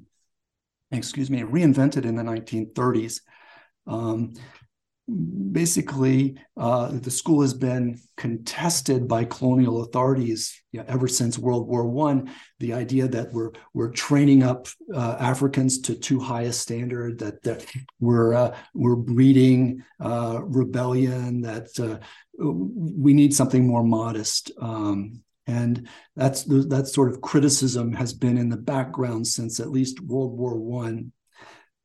[0.91, 3.21] excuse me, reinvented in the 1930s.
[3.87, 4.35] Um,
[5.53, 11.69] basically, uh, the school has been contested by colonial authorities you know, ever since World
[11.69, 12.31] War One.
[12.59, 17.43] The idea that we're we're training up uh, Africans to too high a standard, that
[17.43, 17.65] that
[18.01, 22.05] we're uh, we're breeding uh, rebellion, that uh,
[22.39, 24.51] we need something more modest.
[24.61, 30.01] Um, and that's that sort of criticism has been in the background since at least
[30.01, 31.13] World War One.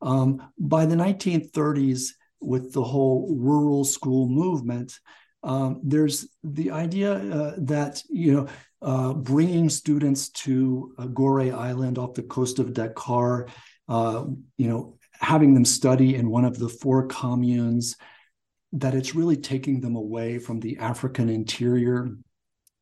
[0.00, 2.08] Um, by the 1930s,
[2.42, 4.98] with the whole rural school movement,
[5.42, 8.48] um, there's the idea uh, that you know
[8.82, 13.48] uh, bringing students to uh, Gorée Island off the coast of Dakar,
[13.88, 14.24] uh,
[14.56, 17.96] you know, having them study in one of the four communes,
[18.72, 22.10] that it's really taking them away from the African interior,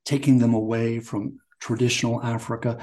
[0.05, 2.79] taking them away from traditional Africa,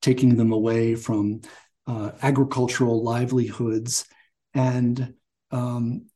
[0.00, 1.42] taking them away from
[1.86, 4.06] uh, agricultural livelihoods,
[4.54, 5.14] and
[5.50, 6.06] um,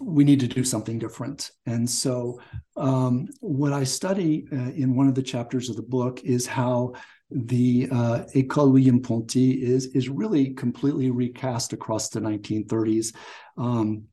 [0.00, 1.50] we need to do something different.
[1.66, 2.40] And so,
[2.76, 6.94] um, what I study uh, in one of the chapters of the book is how
[7.30, 13.14] the uh, École William Ponty is is really completely recast across the 1930s.
[13.58, 14.04] Um,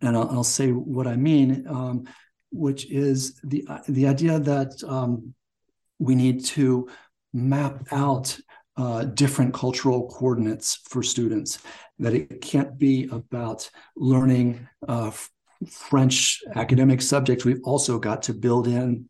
[0.00, 2.04] and I'll, I'll, say what I mean, um,
[2.50, 5.34] which is the the idea that um,
[5.98, 6.88] we need to
[7.32, 8.38] map out
[8.76, 11.58] uh, different cultural coordinates for students.
[11.98, 15.12] That it can't be about learning uh,
[15.68, 17.44] French academic subjects.
[17.44, 19.08] We've also got to build in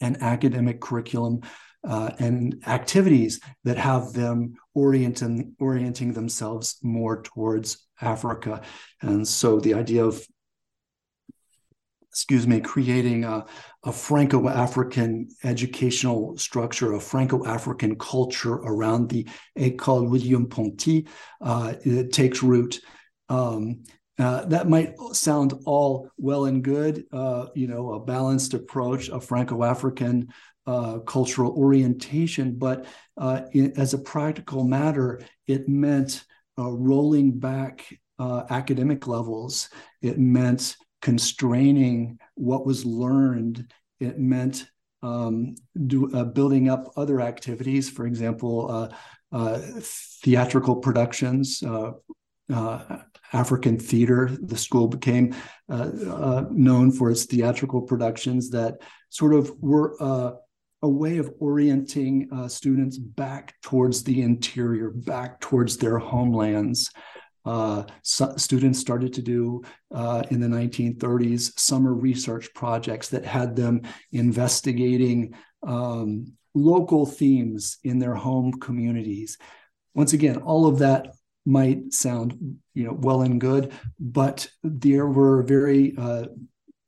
[0.00, 1.40] an academic curriculum
[1.86, 8.62] uh, and activities that have them orienting orienting themselves more towards Africa.
[9.00, 10.24] And so the idea of
[12.10, 13.46] excuse me, creating a,
[13.84, 21.06] a Franco African educational structure, a Franco African culture around the École William Ponty.
[21.40, 22.80] Uh, it takes root.
[23.28, 23.84] Um,
[24.18, 29.20] uh, that might sound all well and good, uh, you know, a balanced approach, a
[29.20, 30.28] Franco African
[30.66, 33.42] uh, cultural orientation, but uh,
[33.76, 36.24] as a practical matter, it meant
[36.58, 37.92] uh, rolling back
[38.50, 39.70] academic levels.
[40.02, 43.72] It meant constraining what was learned.
[44.00, 44.70] It meant
[45.02, 45.54] um,
[45.86, 48.88] do, uh, building up other activities, for example, uh,
[49.32, 49.60] uh,
[50.22, 51.92] theatrical productions, uh,
[53.32, 54.36] African theater.
[54.42, 55.34] The school became
[55.68, 58.78] known for its theatrical productions that
[59.08, 59.96] sort of were
[60.82, 66.90] a way of orienting uh, students back towards the interior, back towards their homelands.
[67.44, 69.62] Uh, students started to do
[69.94, 73.80] uh, in the 1930s summer research projects that had them
[74.12, 79.38] investigating um, local themes in their home communities.
[79.94, 81.14] Once again, all of that
[81.46, 86.26] might sound you know well and good, but there were very uh,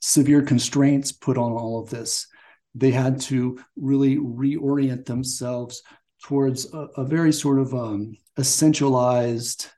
[0.00, 2.26] severe constraints put on all of this.
[2.74, 5.82] They had to really reorient themselves
[6.22, 9.68] towards a, a very sort of um, essentialized,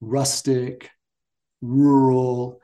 [0.00, 0.90] rustic,
[1.60, 2.60] rural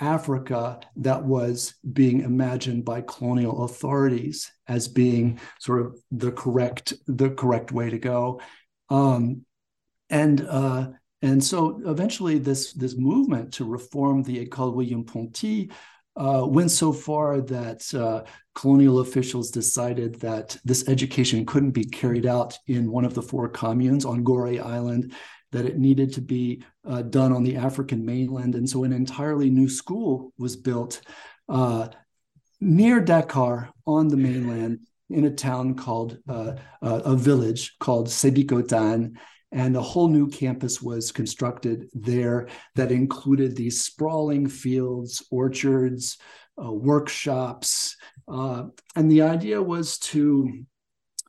[0.00, 7.30] Africa that was being imagined by colonial authorities as being sort of the correct the
[7.30, 8.40] correct way to go.
[8.88, 9.44] Um,
[10.10, 10.88] and uh,
[11.22, 15.70] and so eventually this this movement to reform the École William Ponty
[16.16, 18.22] uh, went so far that uh,
[18.54, 23.48] colonial officials decided that this education couldn't be carried out in one of the four
[23.48, 25.12] communes on Gorée Island,
[25.54, 28.56] that it needed to be uh, done on the African mainland.
[28.56, 31.00] And so an entirely new school was built
[31.48, 31.88] uh,
[32.60, 34.80] near Dakar on the mainland
[35.10, 39.14] in a town called, uh, uh, a village called Sébikotane.
[39.52, 46.18] and a whole new campus was constructed there that included these sprawling fields, orchards,
[46.60, 47.96] uh, workshops.
[48.26, 48.64] Uh,
[48.96, 50.64] and the idea was to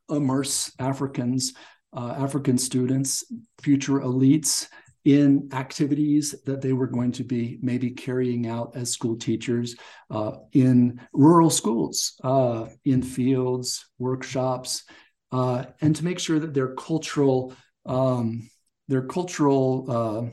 [0.09, 1.53] immerse Africans,
[1.95, 3.23] uh, African students,
[3.61, 4.67] future elites,
[5.05, 9.75] in activities that they were going to be maybe carrying out as school teachers
[10.09, 14.83] uh, in rural schools, uh, in fields, workshops,
[15.31, 17.53] uh, and to make sure that their cultural
[17.85, 18.49] um,
[18.87, 20.31] their cultural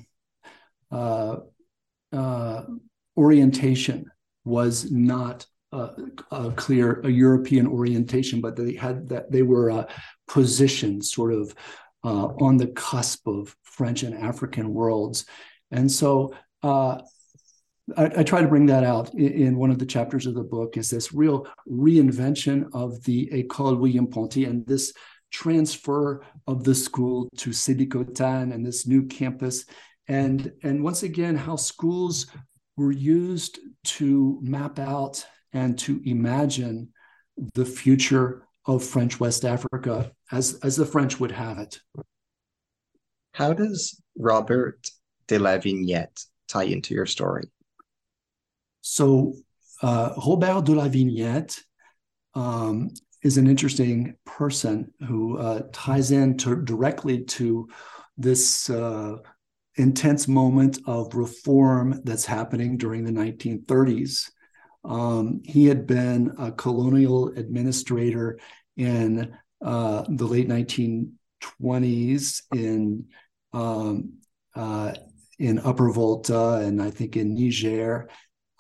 [0.91, 1.37] uh,
[2.13, 2.63] uh,
[3.17, 4.07] orientation
[4.45, 5.91] was not a,
[6.31, 9.87] a, clear a European orientation, but they had that they were uh,
[10.29, 11.55] positioned sort of
[12.05, 15.27] uh, on the cusp of French and African worlds,
[15.71, 16.35] and so.
[16.63, 17.01] Uh,
[17.97, 20.45] I, I, try to bring that out in, in, one of the chapters of the
[20.45, 24.93] book is this real reinvention of the École William Ponty and this
[25.33, 29.65] transfer of the school to Sébikotane and this new campus.
[30.07, 32.27] And, and once again, how schools
[32.77, 36.93] were used to map out and to imagine
[37.55, 41.81] the future of French West Africa as, as the French would have it.
[43.35, 44.89] How does Robert
[45.27, 47.51] Delavignette tie into your story?
[48.83, 49.35] So,
[49.83, 51.59] uh, Robert Delavignette
[52.35, 52.91] um,
[53.23, 57.69] is an interesting person who uh, ties in to, directly to
[58.17, 59.17] this uh,
[59.77, 64.31] intense moment of reform that's happening during the 1930s.
[64.85, 68.39] Um, he had been a colonial administrator
[68.77, 73.07] in uh, the late 1920s in
[73.53, 74.15] um,
[74.55, 74.95] uh,
[75.39, 78.09] in Upper Volta and I think in Niger.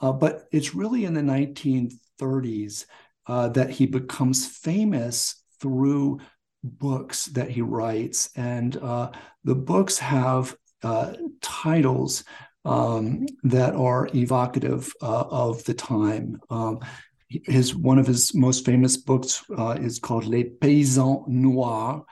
[0.00, 2.86] Uh, but it's really in the 1930s
[3.26, 6.18] uh, that he becomes famous through
[6.64, 8.30] books that he writes.
[8.36, 9.12] And uh,
[9.44, 12.24] the books have uh, titles
[12.64, 16.40] um, that are evocative uh, of the time.
[16.50, 16.80] Um,
[17.28, 22.02] his one of his most famous books uh, is called Les Paysans Noirs,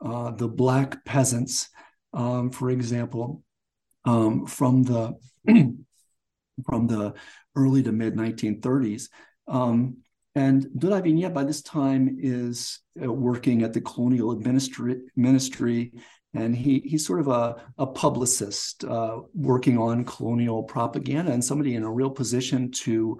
[0.00, 1.68] uh, the Black Peasants,
[2.12, 3.42] um, for example,
[4.04, 5.14] um, from the
[6.66, 7.14] from the
[7.56, 9.08] early to mid 1930s.
[9.46, 9.98] Um,
[10.34, 15.92] and de la by this time is uh, working at the colonial administri- ministry,
[16.34, 21.74] and he he's sort of a, a publicist uh, working on colonial propaganda and somebody
[21.74, 23.18] in a real position to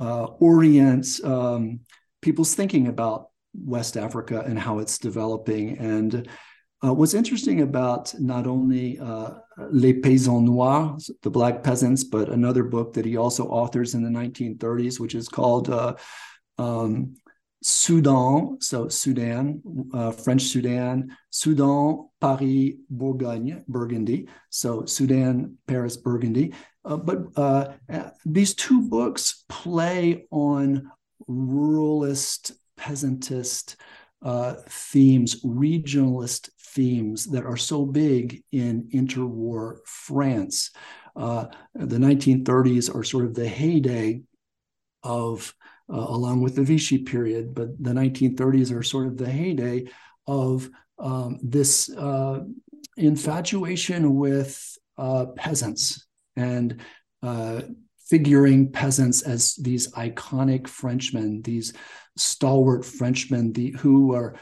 [0.00, 1.80] uh, orient um,
[2.22, 5.78] people's thinking about West Africa and how it's developing.
[5.78, 6.28] And
[6.84, 9.30] uh, what's interesting about not only uh,
[9.70, 14.10] Les Paysans Noirs, the Black Peasants, but another book that he also authors in the
[14.10, 15.94] 1930s, which is called uh,
[16.58, 17.14] um,
[17.68, 19.60] Sudan, so Sudan,
[19.92, 26.54] uh, French Sudan, Sudan, Paris, Bourgogne, Burgundy, so Sudan, Paris, Burgundy.
[26.84, 27.72] Uh, but uh,
[28.24, 30.92] these two books play on
[31.28, 33.74] ruralist, peasantist
[34.22, 40.70] uh, themes, regionalist themes that are so big in interwar France.
[41.16, 44.20] Uh, the 1930s are sort of the heyday
[45.02, 45.52] of
[45.92, 47.54] uh, along with the Vichy period.
[47.54, 49.86] But the 1930s are sort of the heyday
[50.26, 50.68] of
[50.98, 52.40] um, this uh,
[52.96, 56.06] infatuation with uh, peasants
[56.36, 56.80] and
[57.22, 57.62] uh,
[58.08, 61.72] figuring peasants as these iconic Frenchmen, these
[62.16, 64.36] stalwart Frenchmen, the, who are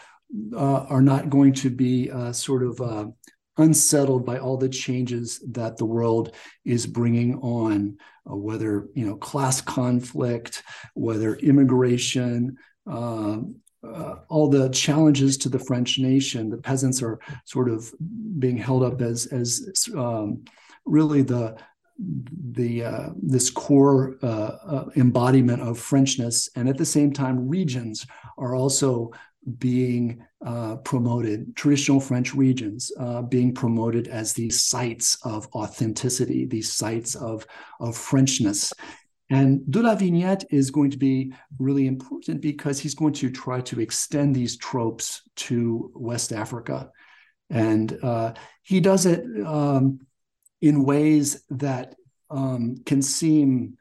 [0.55, 3.13] uh, are not going to be uh, sort of
[3.57, 6.35] unsettled by all the changes that the world
[6.65, 7.97] is bringing on,
[8.31, 10.63] uh, whether you know class conflict,
[10.95, 12.57] whether immigration.
[12.87, 17.93] Um, uh, all the challenges to the French nation, the peasants are sort of
[18.39, 20.43] being held up as as um,
[20.87, 21.57] really the
[21.99, 24.27] the uh, this core uh,
[24.67, 29.11] uh, embodiment of Frenchness, and at the same time, regions are also
[29.59, 31.55] being uh, promoted.
[31.57, 37.47] Traditional French regions uh, being promoted as these sites of authenticity, these sites of
[37.81, 38.73] of Frenchness.
[39.31, 44.35] And Delavignette is going to be really important because he's going to try to extend
[44.35, 46.91] these tropes to West Africa,
[47.51, 49.25] and uh, he does it.
[49.47, 50.01] Um,
[50.65, 51.95] in ways that
[52.31, 53.77] um, can seem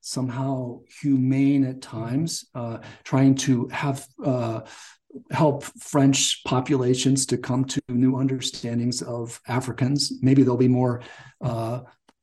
[0.00, 4.60] somehow humane at times, uh, trying to have uh,
[5.30, 10.12] help French populations to come to new understandings of Africans.
[10.22, 11.02] Maybe they'll be more
[11.40, 11.80] uh,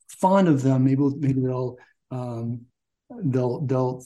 [0.07, 0.85] fond of them.
[0.85, 1.77] Maybe maybe they'll
[2.11, 2.61] um,
[3.09, 4.03] they'll they'll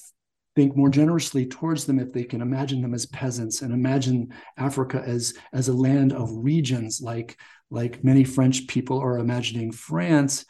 [0.56, 5.04] think more generously towards them if they can imagine them as peasants and imagine Africa
[5.06, 7.40] as as a land of regions like
[7.72, 10.46] like many French people are imagining France.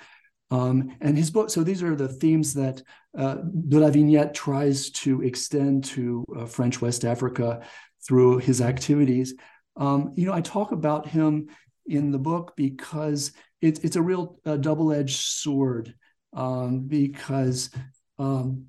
[0.52, 2.82] Um, and his book, so these are the themes that
[3.16, 3.36] uh,
[3.68, 7.62] Delavignette tries to extend to uh, French West Africa
[8.08, 9.34] through his activities.
[9.76, 11.48] Um, you know, I talk about him
[11.86, 13.32] in the book because
[13.62, 15.94] it's it's a real uh, double-edged sword
[16.34, 17.70] um, because
[18.18, 18.66] um,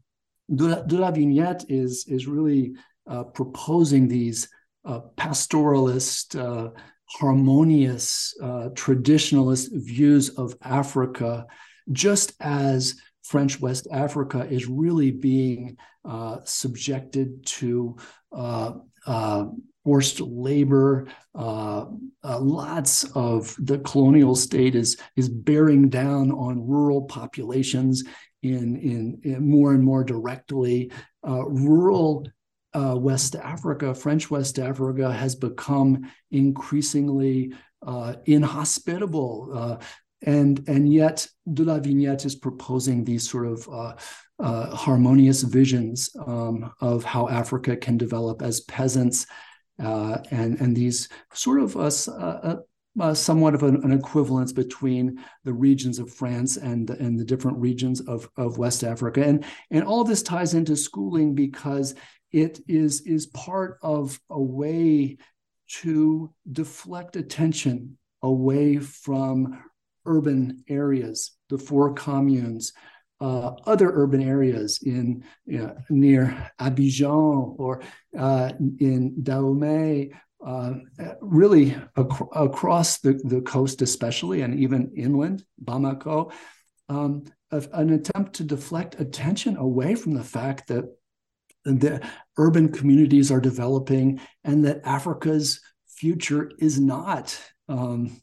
[0.55, 2.75] de, la, Vignette is is really
[3.09, 4.49] uh, proposing these
[4.85, 6.71] uh, pastoralist uh,
[7.07, 11.47] harmonious uh, traditionalist views of Africa,
[11.93, 15.77] just as French West Africa is really being
[16.45, 17.97] subjected to
[19.07, 19.45] uh, uh
[19.85, 21.07] forced labor.
[21.35, 21.87] Uh,
[22.23, 28.05] uh, lots of the colonial state is is bearing down on rural populations
[28.43, 30.91] in in, in more and more directly.
[31.25, 32.27] rural
[32.73, 37.53] uh, West Africa, French West Africa, has become increasingly
[37.87, 39.51] uh, inhospitable.
[39.53, 39.85] Uh,
[40.23, 43.95] and, and yet, Delavignette is proposing these sort of uh,
[44.41, 49.27] uh, harmonious visions um, of how Africa can develop as peasants.
[49.83, 52.57] Uh, and, and these sort of uh,
[53.15, 58.01] somewhat of an, an, equivalence between the regions of France and, and the different regions
[58.03, 59.25] of, of West Africa.
[59.25, 61.95] And, and all this ties into schooling because
[62.33, 65.17] it is is part of a way
[65.83, 69.63] to deflect attention away from
[70.07, 72.73] urban areas, the four communes,
[73.21, 77.83] uh, other urban areas in you know, near Abidjan or
[78.19, 80.13] uh, in Dahomey,
[80.45, 80.73] uh,
[81.21, 86.33] really ac- across the, the coast, especially, and even inland, Bamako,
[86.89, 90.85] um, an attempt to deflect attention away from the fact that
[91.65, 92.01] the
[92.39, 98.21] urban communities are developing and that Africa's future is not um,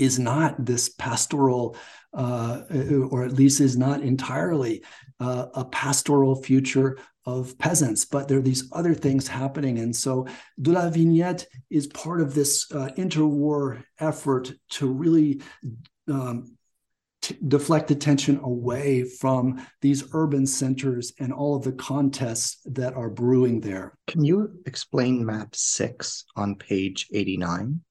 [0.00, 1.76] is not this pastoral
[2.12, 2.62] uh,
[3.10, 4.82] or at least is not entirely
[5.20, 9.78] uh, a pastoral future of peasants, but there are these other things happening.
[9.78, 10.26] And so
[10.60, 15.42] Delavignette is part of this uh, interwar effort to really
[16.08, 16.56] um,
[17.20, 23.10] t- deflect attention away from these urban centers and all of the contests that are
[23.10, 23.96] brewing there.
[24.08, 27.82] Can you explain map six on page 89?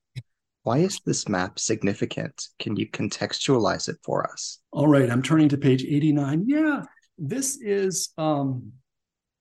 [0.70, 2.50] Why is this map significant?
[2.60, 4.60] Can you contextualize it for us?
[4.72, 6.44] All right, I'm turning to page 89.
[6.46, 6.84] Yeah,
[7.18, 8.74] this is um,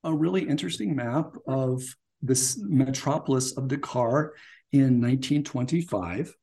[0.05, 1.83] a really interesting map of
[2.23, 4.33] this metropolis of Dakar
[4.73, 6.35] in 1925.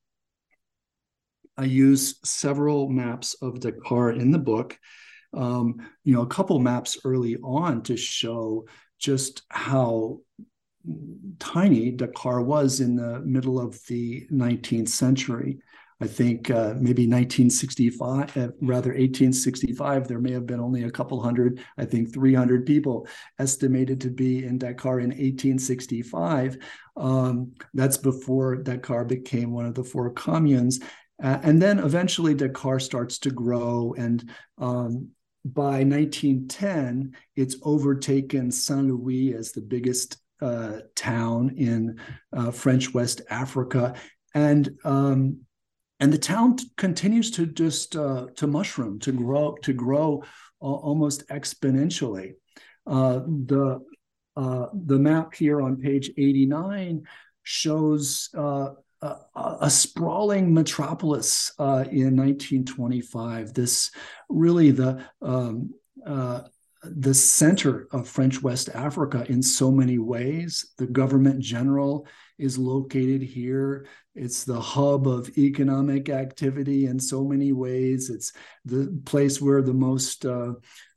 [1.58, 4.78] I use several maps of Dakar in the book.
[5.34, 8.68] Um, you know, a couple maps early on to show
[9.00, 10.20] just how
[11.40, 15.60] tiny Dakar was in the middle of the 19th century.
[16.02, 21.22] I think uh, maybe 1965, uh, rather 1865, there may have been only a couple
[21.22, 23.08] hundred, I think 300 people
[23.40, 26.58] estimated to be in Dakar in 1865.
[26.98, 30.82] Um, that's before Dakar became one of the four communes.
[31.24, 33.96] Uh, and then eventually Dakar starts to grow.
[33.98, 35.12] And um,
[35.46, 42.00] by 1910, it's overtaken Saint Louis as the biggest uh, town in
[42.34, 43.96] uh, French West Africa.
[44.34, 45.46] And um,
[46.00, 50.24] and the town t- continues to just uh, to mushroom, to grow, to grow
[50.62, 52.34] uh, almost exponentially.
[52.86, 53.80] Uh, the
[54.36, 57.04] uh, the map here on page 89
[57.44, 58.72] shows uh,
[59.02, 59.16] a,
[59.62, 63.54] a, sprawling metropolis uh, in 1925.
[63.54, 63.92] This
[64.28, 65.74] really the um,
[66.92, 70.74] the center of French West Africa in so many ways.
[70.78, 72.08] The government general
[72.38, 73.88] is located here.
[74.14, 78.10] It's the hub of economic activity in so many ways.
[78.10, 78.34] It's
[78.66, 80.54] the place where the most uh,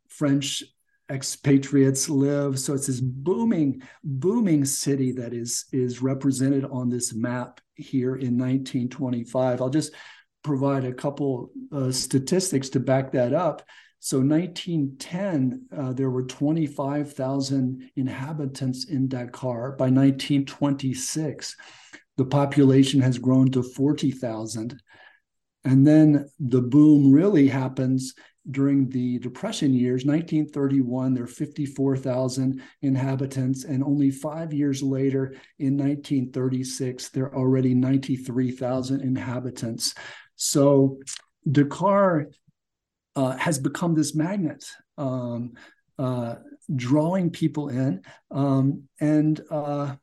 [0.09, 0.62] French
[1.11, 2.59] expatriates live.
[2.59, 8.36] So it's this booming, booming city that is is represented on this map here in
[8.36, 9.62] 1925.
[9.62, 9.95] I'll just
[10.43, 13.62] provide a couple uh, statistics to back that up.
[14.01, 19.72] So 1910, uh, there were 25,000 inhabitants in Dakar.
[19.72, 21.57] By 1926,
[22.16, 24.80] the population has grown to 40,000.
[25.64, 28.14] And then the boom really happens
[28.51, 30.05] during the Depression years.
[30.05, 33.64] 1931, there are 54,000 inhabitants.
[33.64, 39.94] And only five years later, in 1936, there are already 93,000 inhabitants.
[40.36, 40.99] So
[41.51, 42.28] Dakar
[43.19, 44.64] uh, has become this magnet,
[44.97, 45.55] um,
[45.99, 46.37] uh,
[46.77, 48.01] drawing people in.
[48.31, 49.97] Um, and, uh,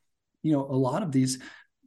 [0.43, 1.39] you know, a lot of these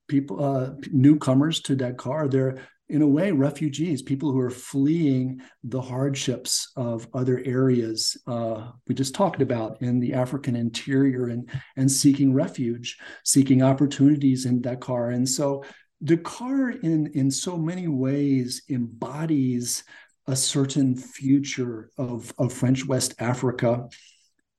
[0.08, 2.56] people, uh, newcomers to Dakar, they're
[2.88, 8.94] in a way refugees, people who are fleeing the hardships of other areas uh, we
[8.94, 15.10] just talked about in the African interior and, and seeking refuge, seeking opportunities in Dakar.
[15.10, 15.62] And so
[16.02, 19.84] Dakar, in, in so many ways, embodies
[20.28, 23.88] a certain future of, of French West Africa.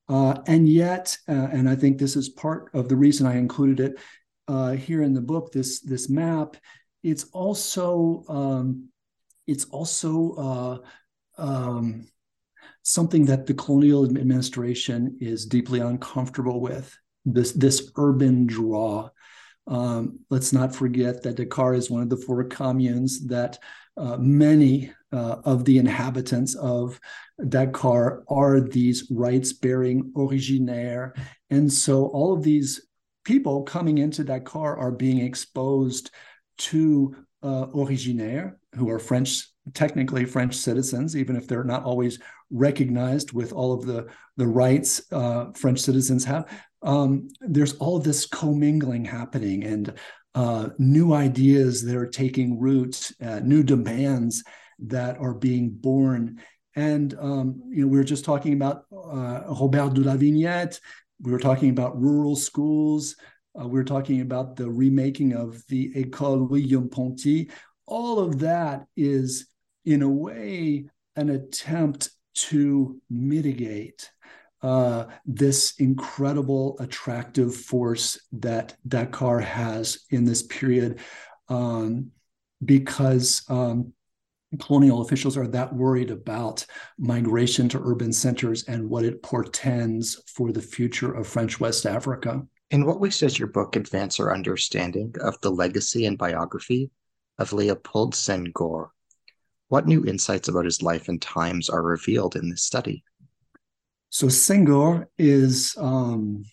[0.10, 3.80] Uh, and yet, uh, and I think this is part of the reason I included
[3.80, 4.00] it
[4.48, 6.58] uh, here in the book, this, this map,
[7.04, 8.90] it's also um,
[9.48, 10.34] it's also
[11.38, 12.08] uh, um,
[12.84, 16.96] something that the colonial administration is deeply uncomfortable with.
[17.26, 19.10] This this urban draw.
[19.68, 23.60] Um, let's not forget that Dakar is one of the four communes that
[23.98, 27.00] uh, many uh, of the inhabitants of
[27.48, 31.14] Dakar are these rights bearing originaire.
[31.50, 32.88] And so all of these
[33.24, 36.12] people coming into Dakar are being exposed
[36.58, 42.20] to uh, originaire, who are French, technically French citizens, even if they're not always
[42.52, 44.08] recognized with all of the,
[44.38, 46.52] the rights uh, French citizens have.
[46.82, 49.94] Um, there's all this commingling happening and
[50.36, 54.44] uh, new ideas that are taking root, uh, new demands
[54.88, 56.40] that are being born.
[56.76, 60.80] And um, you know, we were just talking about uh, Robert Delavignette.
[61.22, 63.16] We were talking about rural schools.
[63.60, 67.50] Uh, we were talking about the remaking of the École William-Ponty.
[67.86, 69.48] All of that is,
[69.86, 74.12] in a way, an attempt to mitigate
[74.62, 81.00] uh, this incredible attractive force that Dakar has in this period
[81.48, 82.12] um,
[82.64, 83.94] because um,
[84.58, 86.66] colonial officials are that worried about
[86.98, 92.42] migration to urban centers and what it portends for the future of French West Africa.
[92.72, 96.90] In what ways does your book advance our understanding of the legacy and biography
[97.38, 98.90] of Leopold Senghor?
[99.68, 103.04] What new insights about his life and times are revealed in this study?
[104.10, 106.44] So Senghor is um,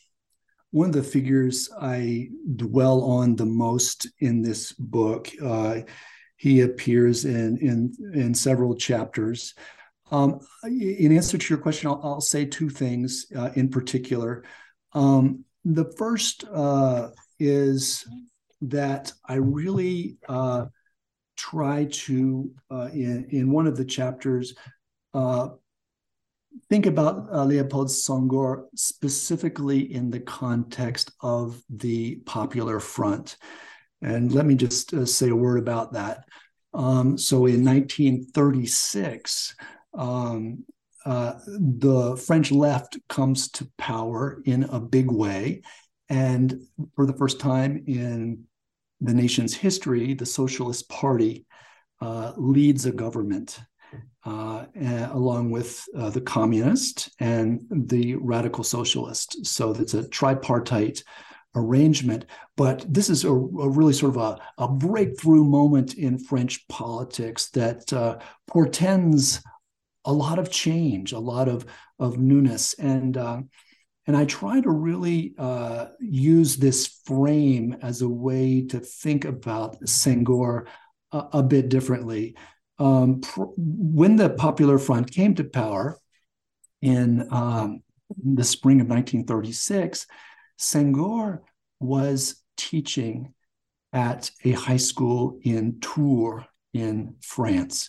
[0.71, 5.31] one of the figures I dwell on the most in this book.
[5.43, 5.81] Uh,
[6.37, 9.55] he appears in in in several chapters.
[10.11, 14.45] Um, in answer to your question, I'll, I'll say two things uh, in particular.
[14.93, 17.09] Um, the first uh,
[17.41, 18.07] is
[18.63, 20.67] that I really uh,
[21.37, 24.55] try to, uh, in, in one of the chapters,
[25.13, 25.49] uh,
[26.71, 33.37] think about uh, Leopold Senghor specifically in the context of the Popular Front.
[34.03, 36.25] And let me just uh, say a word about that.
[36.75, 39.55] Um, so in 1936,
[39.95, 40.65] um,
[41.05, 45.63] uh, the French left comes to power in a big way.
[46.09, 46.63] And
[46.95, 48.45] for the first time in
[49.01, 51.47] the nation's history, the Socialist Party
[52.01, 53.61] uh, leads a government
[54.25, 54.67] uh,
[55.13, 59.47] along with uh, the communist and the radical socialist.
[59.47, 61.03] So it's a tripartite
[61.57, 62.27] arrangement.
[62.57, 67.49] But this is a, a really sort of a, a, breakthrough moment in French politics
[67.51, 69.43] that uh, portends
[70.05, 71.67] a lot of change, a lot of
[71.99, 73.41] of newness, and uh,
[74.07, 79.81] and I try to really uh, use this frame as a way to think about
[79.81, 80.67] Senghor
[81.11, 82.37] a, a bit differently.
[82.79, 85.99] Um, pr- when the Popular Front came to power
[86.83, 87.83] in um,
[88.23, 90.07] the spring of 1936,
[90.59, 91.41] Senghor
[91.81, 93.35] was teaching
[93.93, 97.89] at a high school in Tours in France.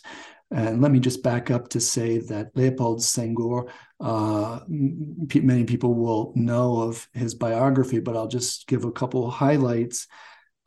[0.50, 6.32] And let me just back up to say that Leopold Senghor, uh, many people will
[6.34, 10.06] know of his biography, but I'll just give a couple highlights.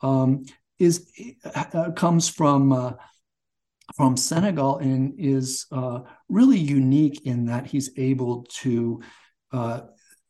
[0.00, 0.44] Um,
[0.78, 1.10] is
[1.54, 2.92] uh, comes from uh,
[3.96, 9.00] from Senegal and is uh, really unique in that he's able to
[9.52, 9.80] uh,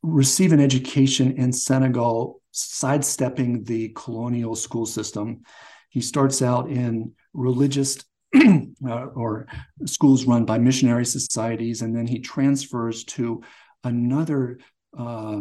[0.02, 5.42] receive an education in Senegal, sidestepping the colonial school system.
[5.90, 7.98] He starts out in religious
[8.34, 9.46] uh, or
[9.84, 13.42] schools run by missionary societies, and then he transfers to
[13.84, 14.58] another
[14.96, 15.40] uh,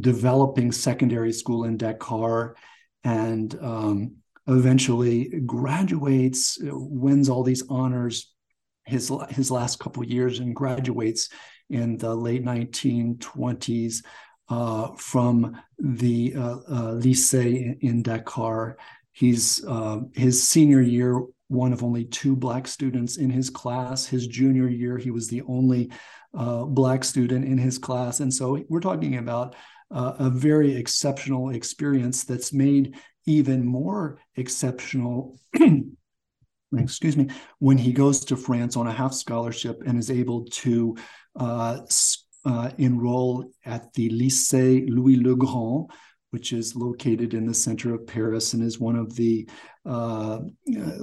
[0.00, 2.56] developing secondary school in Dakar,
[3.04, 8.32] and um, eventually graduates, wins all these honors.
[8.84, 11.28] His his last couple years and graduates
[11.70, 14.04] in the late 1920s
[14.48, 18.76] uh, from the uh, uh, lycée in Dakar.
[19.12, 24.06] He's uh, his senior year one of only two black students in his class.
[24.06, 25.92] His junior year, he was the only
[26.34, 28.20] uh, black student in his class.
[28.20, 29.54] And so we're talking about
[29.90, 32.96] uh, a very exceptional experience that's made
[33.26, 35.38] even more exceptional.
[36.78, 40.96] excuse me, when he goes to France on a half scholarship and is able to
[41.36, 45.88] enroll at the Lycée Louis le Grand,
[46.32, 49.48] which is located in the center of Paris and is one of the
[49.84, 50.40] uh,
[50.78, 50.98] uh,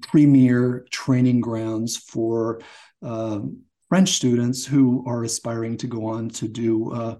[0.00, 2.60] premier training grounds for
[3.02, 3.40] uh,
[3.88, 7.16] French students who are aspiring to go on to do uh,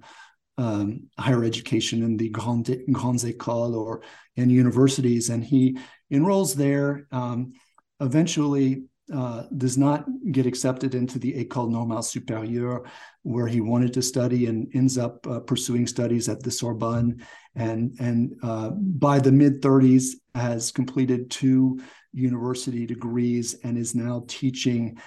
[0.59, 4.03] um, higher education in the grandes, grandes écoles or
[4.37, 5.31] in universities.
[5.31, 5.77] And he
[6.11, 7.09] enrolls there.
[7.11, 7.55] Um,
[8.01, 12.87] eventually, uh, does not get accepted into the École Normale Supérieure,
[13.23, 17.25] where he wanted to study, and ends up uh, pursuing studies at the Sorbonne.
[17.55, 21.81] And and uh, by the mid 30s, has completed two
[22.13, 24.99] university degrees and is now teaching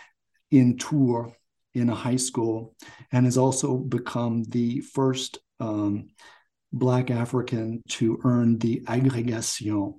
[0.52, 1.32] in Tours
[1.74, 2.76] in a high school,
[3.12, 6.10] and has also become the first um,
[6.72, 9.96] Black African to earn the agrégation,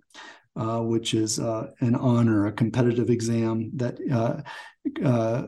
[0.57, 4.41] uh, which is uh, an honor, a competitive exam that uh,
[5.05, 5.47] uh,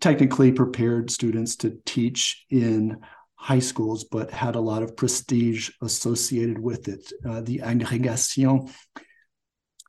[0.00, 2.98] technically prepared students to teach in
[3.36, 8.70] high schools, but had a lot of prestige associated with it, uh, the agrégation.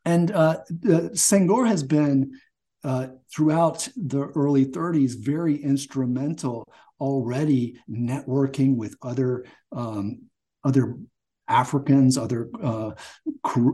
[0.06, 0.60] And uh,
[1.14, 2.32] Senghor has been
[3.34, 6.66] throughout the early 30s very instrumental
[7.00, 10.22] already networking with other um,
[10.64, 10.96] other
[11.48, 12.92] Africans, other uh,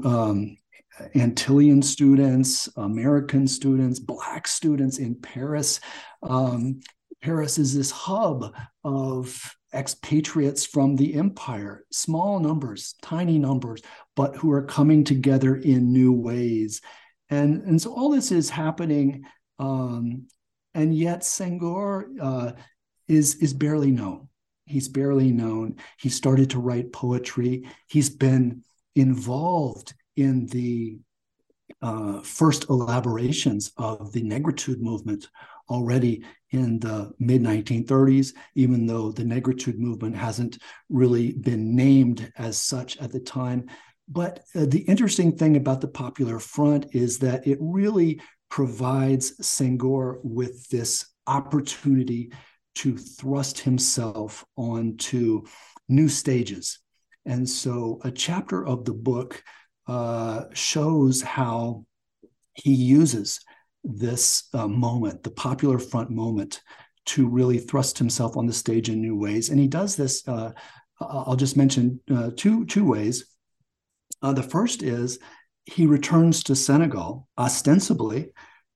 [0.03, 0.57] um,
[1.15, 5.79] Antillean students, American students, Black students in Paris.
[6.21, 6.81] Um,
[7.21, 13.81] Paris is this hub of expatriates from the empire, small numbers, tiny numbers,
[14.15, 16.81] but who are coming together in new ways.
[17.29, 19.23] And, and so all this is happening.
[19.57, 20.27] Um,
[20.75, 22.51] and yet Senghor uh,
[23.07, 24.27] is, is barely known.
[24.65, 25.77] He's barely known.
[25.99, 27.67] He started to write poetry.
[27.87, 28.63] He's been
[28.95, 30.97] involved in the
[31.81, 35.29] uh, first elaborations of the negritude movement
[35.69, 40.59] already in the mid 1930s, even though the negritude movement hasn't
[40.89, 43.65] really been named as such at the time.
[44.07, 50.19] But uh, the interesting thing about the Popular Front is that it really provides Senghor
[50.23, 52.31] with this opportunity
[52.75, 55.43] to thrust himself onto
[55.87, 56.79] new stages.
[57.25, 59.41] And so a chapter of the book
[59.87, 61.85] uh, shows how
[62.53, 63.39] he uses
[63.83, 66.61] this uh, moment, the Popular Front moment,
[67.05, 69.49] to really thrust himself on the stage in new ways.
[69.49, 70.25] And he does this.
[70.27, 70.51] Uh,
[71.01, 73.25] I'll just mention uh, two two ways.
[74.21, 75.19] Uh, the first is
[75.65, 78.31] he returns to Senegal ostensibly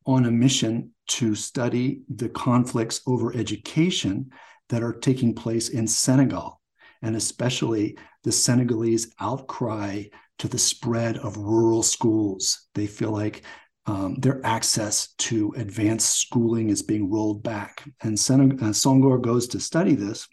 [0.05, 4.30] on a mission to study the conflicts over education
[4.70, 6.60] that are taking place in Senegal,
[7.01, 10.03] and especially the Senegalese outcry
[10.40, 12.68] to the spread of rural schools.
[12.76, 13.44] They feel like
[13.86, 17.84] um, their access to advanced schooling is being rolled back.
[18.02, 20.28] And Sen- uh, Senghor goes to study this.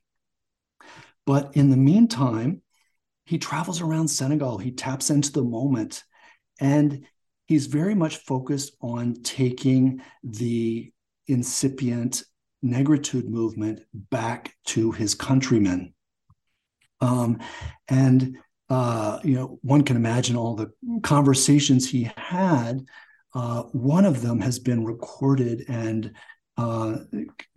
[1.25, 2.63] But in the meantime,
[3.25, 6.03] he travels around Senegal, he taps into the moment,
[6.61, 7.07] and
[7.47, 10.93] he's very much focused on taking the
[11.27, 12.23] incipient
[12.63, 15.95] negritude movement back to his countrymen.
[17.01, 17.39] Um,
[17.89, 18.39] and
[18.71, 22.85] uh, you know, one can imagine all the conversations he had
[23.35, 26.12] uh, one of them has been recorded and
[26.57, 26.99] uh,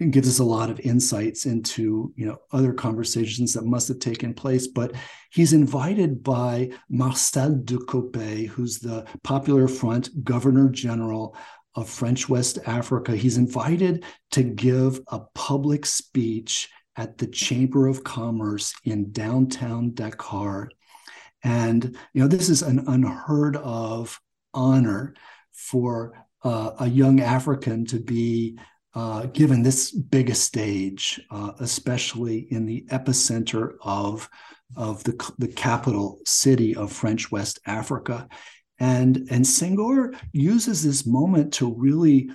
[0.10, 4.34] gives us a lot of insights into you know other conversations that must have taken
[4.34, 4.66] place.
[4.66, 4.94] But
[5.32, 7.78] he's invited by Marcel de
[8.48, 11.38] who's the Popular Front Governor General
[11.76, 13.16] of French West Africa.
[13.16, 20.72] He's invited to give a public speech at the Chamber of Commerce in downtown Dakar.
[21.44, 24.20] And you know this is an unheard of
[24.54, 25.14] honor
[25.52, 26.14] for
[26.44, 28.58] uh, a young African to be
[28.94, 34.28] uh, given this big a stage, uh, especially in the epicenter of,
[34.76, 38.28] of the, the capital city of French West Africa.
[38.80, 42.32] And, and Senghor uses this moment to really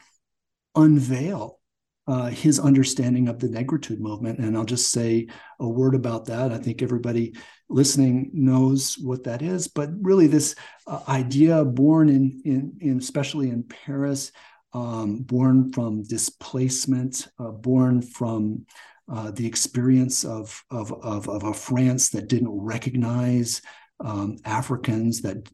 [0.77, 1.59] unveil
[2.07, 4.39] uh, his understanding of the negritude movement.
[4.39, 5.29] And I'll just say
[5.61, 6.53] a word about that.
[6.53, 7.35] I think everybody
[7.69, 9.69] listening knows what that is.
[9.69, 10.55] But really, this
[10.87, 14.33] uh, idea born in, in, in, especially in Paris,
[14.73, 18.67] um, born from displacement, uh, born from
[19.13, 23.61] uh, the experience of, of, of, of, a France that didn't recognize
[24.01, 25.49] um, Africans, that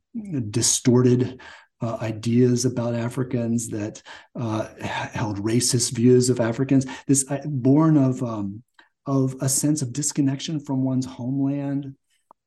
[0.51, 1.41] distorted
[1.81, 4.03] uh, ideas about Africans that
[4.39, 6.87] uh, held racist views of Africans.
[7.07, 8.63] This uh, born of um,
[9.07, 11.95] of a sense of disconnection from one's homeland,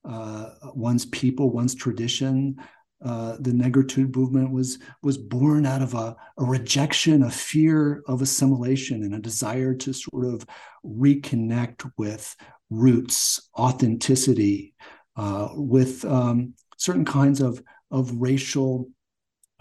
[0.07, 2.55] uh, one's people, one's tradition.
[3.03, 8.21] Uh, the negritude movement was was born out of a, a rejection, a fear of
[8.21, 10.45] assimilation, and a desire to sort of
[10.85, 12.35] reconnect with
[12.69, 14.75] roots, authenticity,
[15.15, 18.87] uh, with um, certain kinds of of racial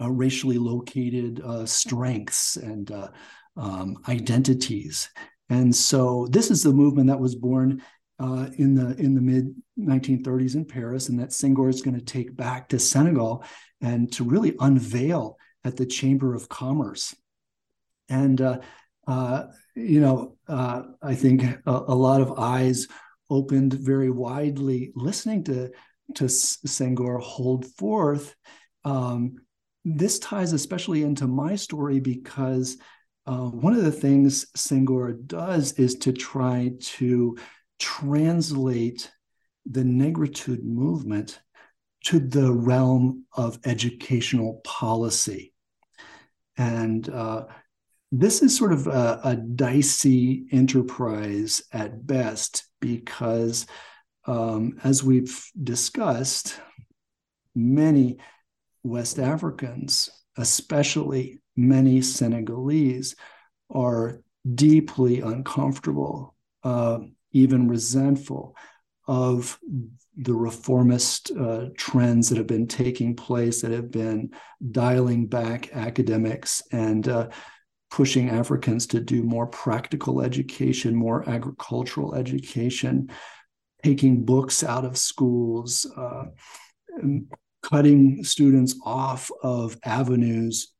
[0.09, 3.09] racially located uh, strengths and uh,
[3.57, 5.09] um, identities.
[5.49, 7.81] And so this is the movement that was born
[8.19, 12.05] uh, in the in the mid 1930s in Paris, and that Senghor is going to
[12.05, 13.43] take back to Senegal
[13.81, 17.15] and to really unveil at the Chamber of Commerce.
[18.09, 18.59] And uh,
[19.07, 19.45] uh,
[19.75, 22.87] you know, I think a, a, lot of eyes
[23.29, 25.71] opened very widely listening to
[26.15, 28.35] to Senghor hold forth
[28.83, 29.37] um,
[29.83, 32.77] this ties especially into my story because
[33.25, 37.37] uh, one of the things Senghor does is to try to
[37.79, 39.11] translate
[39.65, 41.39] the negritude movement
[42.05, 45.53] to the realm of educational policy.
[46.57, 47.45] And uh,
[48.11, 53.67] this is sort of a, a, dicey enterprise at best because,
[54.25, 56.59] um, as we've discussed,
[57.55, 58.17] many
[58.83, 63.15] West Africans, especially many Senegalese,
[63.69, 64.21] are
[64.55, 66.99] deeply uncomfortable, uh,
[67.31, 68.55] even resentful
[69.07, 69.59] of
[70.17, 74.29] the reformist uh, trends that have been taking place, that have been
[74.71, 77.29] dialing back academics and uh,
[77.89, 83.09] pushing Africans to do more practical education, more agricultural education,
[83.83, 86.25] taking books out of schools, uh,
[87.61, 90.73] cutting students off of avenues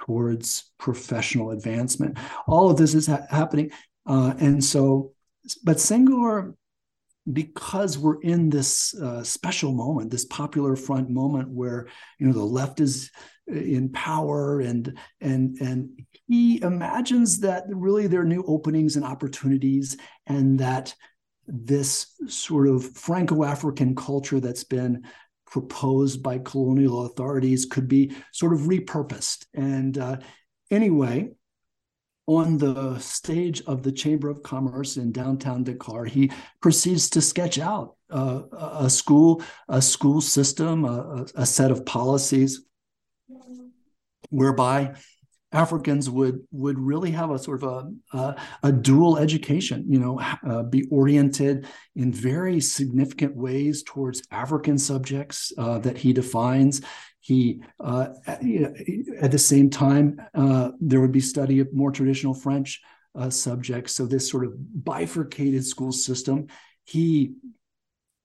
[0.00, 2.18] towards professional advancement.
[2.46, 3.70] All of this is ha- happening.
[4.06, 5.12] Uh, and so,
[5.64, 6.54] but Senghor,
[7.30, 12.42] because we're in this uh, special moment, this popular front moment where, you know, the
[12.42, 13.10] left is
[13.46, 15.88] in power and and and
[16.26, 20.94] he imagines that really there are new openings and opportunities and that
[21.46, 25.02] this sort of franco-african culture that's been
[25.50, 29.46] proposed by colonial authorities could be sort of repurposed.
[29.54, 30.18] And uh,
[30.70, 31.30] anyway,
[32.26, 36.30] on the stage of the Chamber of Commerce in downtown Dakar, he
[36.60, 42.62] proceeds to sketch out uh, a school, a school system, a, a set of policies
[44.28, 44.94] whereby
[45.52, 47.68] Africans would would really have a sort of
[48.12, 54.22] a a, a dual education, you know, uh, be oriented in very significant ways towards
[54.30, 56.82] African subjects uh, that he defines.
[57.20, 62.80] He uh, at the same time uh, there would be study of more traditional French
[63.18, 63.94] uh, subjects.
[63.94, 64.52] So this sort of
[64.84, 66.46] bifurcated school system,
[66.84, 67.34] he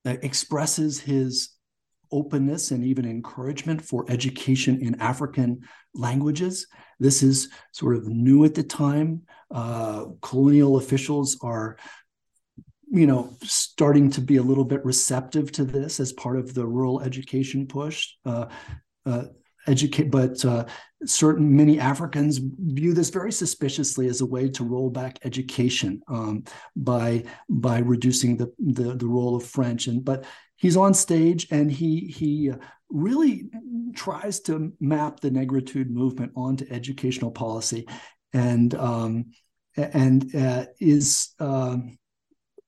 [0.05, 1.49] uh, expresses his
[2.11, 5.61] openness and even encouragement for education in African
[5.95, 6.67] languages.
[7.03, 9.23] This is sort of new at the time.
[9.51, 11.75] Uh, colonial officials are,
[12.89, 16.65] you know, starting to be a little bit receptive to this as part of the
[16.65, 18.07] rural education push.
[18.25, 18.45] Uh,
[19.05, 19.25] uh,
[19.67, 20.65] educate, but uh,
[21.05, 26.43] certain many Africans view this very suspiciously as a way to roll back education um,
[26.75, 29.87] by by reducing the, the, the role of French.
[29.87, 30.25] And but
[30.63, 32.49] he's on stage and he he
[32.89, 33.49] really
[33.93, 37.85] tries to map the negritude movement onto educational policy,
[38.31, 39.25] and um,
[39.75, 41.75] and uh, is uh,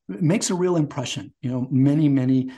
[0.09, 1.33] makes a real impression.
[1.41, 2.51] You know, many many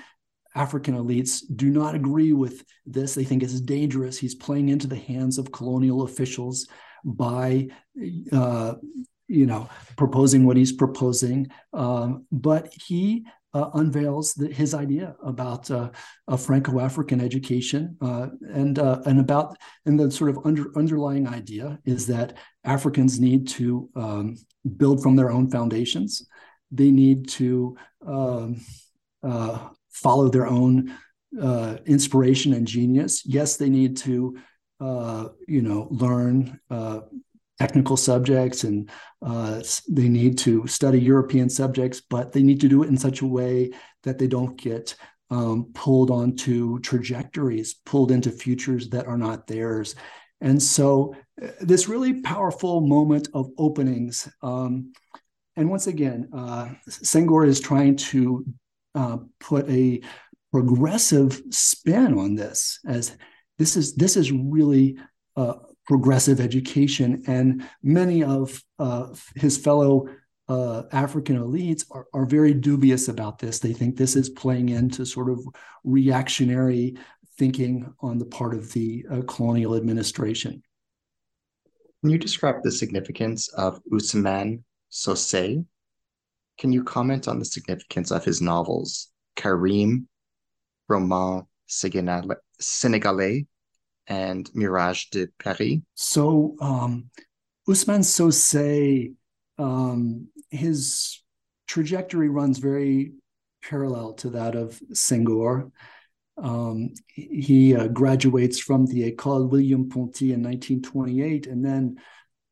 [0.56, 3.14] African elites do not agree with this.
[3.14, 4.18] They think it's dangerous.
[4.18, 6.68] He's playing into the hands of colonial officials
[7.06, 7.68] by,
[8.32, 8.74] uh,
[9.28, 11.50] you know, proposing what he's proposing.
[11.74, 15.90] Um, but he uh, unveils the, his idea about uh,
[16.28, 21.80] a Franco-African education, uh, and uh, and about and the sort of under, underlying idea
[21.86, 24.36] is that Africans need to um,
[24.76, 26.28] build from their own foundations.
[26.72, 28.62] They need to um,
[29.24, 30.98] uh, follow their own
[31.86, 33.26] inspiration and genius.
[33.26, 34.38] Yes, they need to,
[35.48, 36.60] you know, learn
[37.60, 38.90] technical subjects and
[39.26, 43.22] uh, they need to study European subjects, but they need to do it in such
[43.22, 43.72] a way
[44.04, 44.96] that they don't get
[45.30, 49.96] um, pulled onto trajectories, pulled into futures that are not theirs.
[50.40, 54.30] And so, uh, this really powerful moment of openings.
[54.42, 54.94] Um,
[55.56, 58.46] and once again, uh, Senghor is trying to
[58.94, 60.02] uh, put a
[60.52, 63.18] progressive spin on this as
[63.58, 64.98] this is this is really
[65.36, 65.56] uh,
[65.88, 70.08] progressive education and many of uh, his fellow
[70.50, 73.60] uh, African elites are, are very dubious about this.
[73.60, 75.46] They think this is playing into sort of
[75.84, 76.98] reactionary
[77.38, 80.62] thinking on the part of the uh, colonial administration.
[82.02, 85.66] Can you describe the significance of Ousmane Socé
[86.58, 90.08] can you comment on the significance of his novels, Karim,
[90.88, 93.46] Roman Senegalais,
[94.08, 95.80] and Mirage de Paris?
[95.96, 97.10] So, um,
[97.68, 99.14] Ousmane Socé,
[99.58, 101.22] um, his
[101.68, 103.14] trajectory runs very
[103.64, 105.72] parallel to that of Senghor.
[106.38, 111.98] Um, he uh, graduates from the École William Ponty in 1928 and then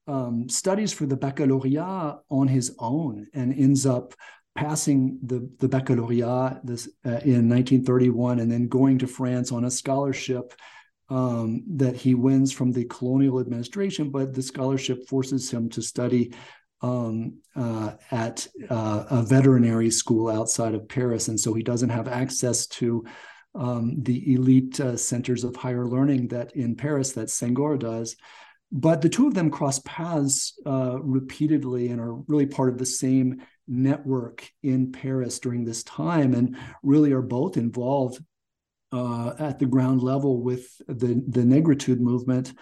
[0.08, 4.14] um, studies for the baccalaureate on his own and ends up
[4.56, 9.72] passing the, the baccalaureate this, uh, in 1931 and then going to France on a
[9.72, 10.53] scholarship
[11.10, 16.34] um, that he wins from the colonial administration, but the scholarship forces him to study
[16.82, 21.28] um, uh, at uh, a veterinary school outside of Paris.
[21.28, 23.06] And so he doesn't have access to
[23.53, 28.16] um, the elite uh, centers of higher learning that in Paris that Senghor does.
[28.72, 32.86] But the two of them cross paths uh, repeatedly and are really part of the
[32.86, 38.22] same network in Paris during this time, and really are both involved
[38.95, 42.53] uh, at the ground level with the the negritude movement.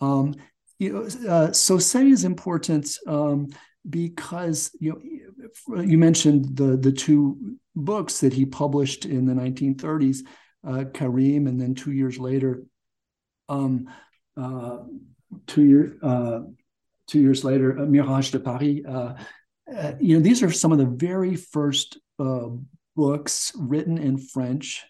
[0.00, 0.34] Um,
[0.78, 3.48] you know, uh, is important um,
[3.88, 10.18] because you know you mentioned the the two books that he published in the 1930s,
[10.66, 12.62] uh, Karim, and then two years later.
[13.48, 13.88] Um,
[14.36, 14.78] uh,
[15.46, 16.40] two year uh,
[17.06, 18.84] two years later, uh, Mirage de Paris.
[18.86, 19.14] Uh,
[19.74, 21.98] uh, you know, these are some of the very first
[22.96, 24.84] books written in French,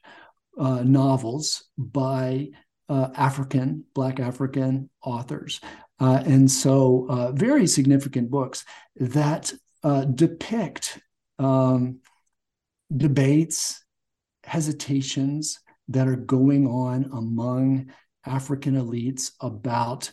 [0.58, 2.48] uh, novels by
[2.88, 5.60] African, Black African authors,
[5.98, 8.64] and so very significant books
[8.96, 9.52] that
[10.14, 11.00] depict
[11.38, 12.00] um,
[12.94, 13.84] debates,
[14.44, 17.90] hesitations that are going on among
[18.24, 20.10] African elites about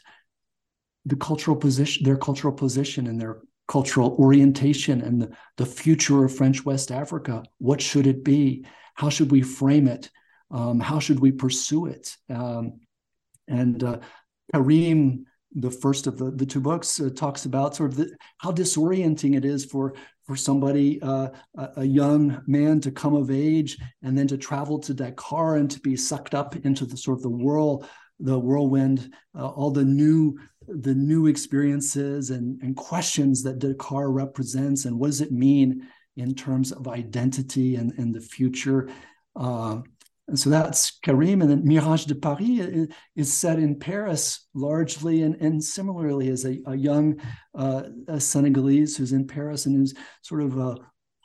[1.06, 6.36] the cultural position, their cultural position and their cultural orientation and the, the future of
[6.36, 7.44] French West Africa.
[7.58, 8.66] What should it be?
[8.96, 10.10] How should we frame it?
[10.54, 12.16] Um, how should we pursue it?
[12.30, 12.80] Um,
[13.48, 14.00] and uh,
[15.56, 19.36] the first of the, the two books, uh, talks about sort of the, how disorienting
[19.36, 19.94] it is for
[20.26, 21.28] for somebody, uh,
[21.76, 25.82] a young man, to come of age and then to travel to Dakar and to
[25.82, 27.86] be sucked up into the sort of the whirl
[28.20, 30.38] the whirlwind, uh, all the new
[30.68, 36.34] the new experiences and, and questions that Dakar represents, and what does it mean in
[36.34, 38.88] terms of identity and, and the future.
[39.36, 39.82] Uh,
[40.28, 45.36] and so that's Karim, and then Mirage de Paris is, set in Paris largely, and,
[45.42, 47.20] and similarly as a, a young
[47.54, 50.78] uh, a Senegalese who's in Paris and who's sort of a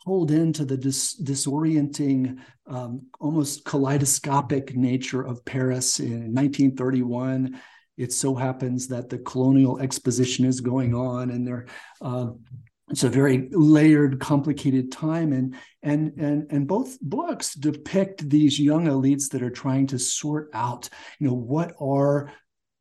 [0.04, 7.60] pulled into the dis- disorienting, um, almost kaleidoscopic nature of Paris in 1931.
[7.96, 11.66] It so happens that the colonial exposition is going on, and they're
[12.00, 12.30] uh,
[12.90, 18.86] it's a very layered, complicated time, and and and and both books depict these young
[18.86, 22.32] elites that are trying to sort out, you know, what are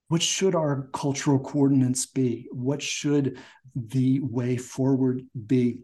[0.08, 2.47] what should our cultural coordinates be?
[2.51, 3.39] What should
[3.76, 5.80] the way forward be?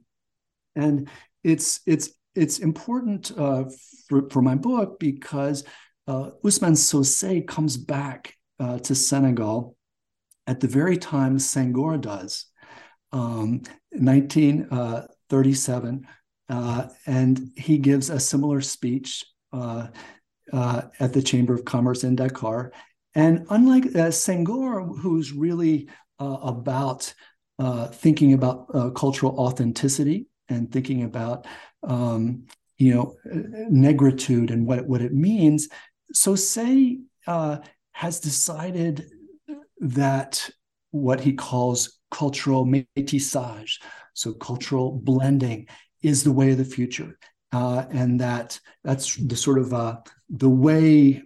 [0.76, 1.10] And
[1.44, 3.66] it's it's it's important uh,
[4.08, 5.64] for, for my book because
[6.08, 9.76] uh, Ousmane Socé comes back uh, to Senegal
[10.48, 12.48] at the very time Senghor does,
[13.14, 13.62] um,
[13.92, 16.08] 1937,
[16.50, 19.88] uh, uh, and he gives a similar speech uh,
[20.52, 22.74] at the Chamber of Commerce in Dakar.
[23.16, 25.88] And unlike Senghor, who's really
[26.20, 27.14] about
[27.94, 31.46] thinking about cultural authenticity and thinking about
[31.84, 32.46] um,
[32.78, 33.16] you know
[33.72, 35.70] negritude and what what it means.
[36.14, 37.58] Socé uh,
[37.92, 39.10] has decided
[39.80, 40.50] that
[40.94, 43.82] what he calls cultural métissage,
[44.14, 45.68] so cultural blending,
[46.04, 47.18] is the way of the future,
[47.52, 49.98] uh, and that that's the sort of uh,
[50.30, 51.24] the way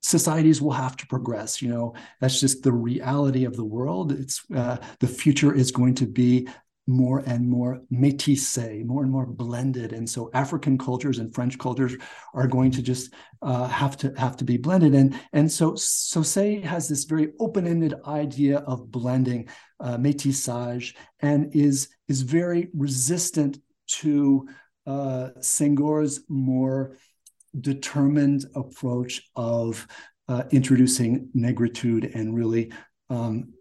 [0.00, 4.10] societies will have to progress you know that's just the reality of the world.
[4.10, 6.48] It's uh, the future is going to be
[6.92, 11.94] more and more métissé, more and more blended, and so African cultures and French cultures
[12.34, 14.94] are going to just uh, have to have to be blended.
[14.94, 19.48] And and so Socé has this very open-ended idea of blending,
[19.80, 23.58] uh, métissage, and is is very resistant
[24.00, 24.48] to
[24.86, 26.96] uh, Senghor's more
[27.60, 29.86] determined approach of
[30.28, 32.72] uh, introducing negritude and really
[33.10, 33.52] um,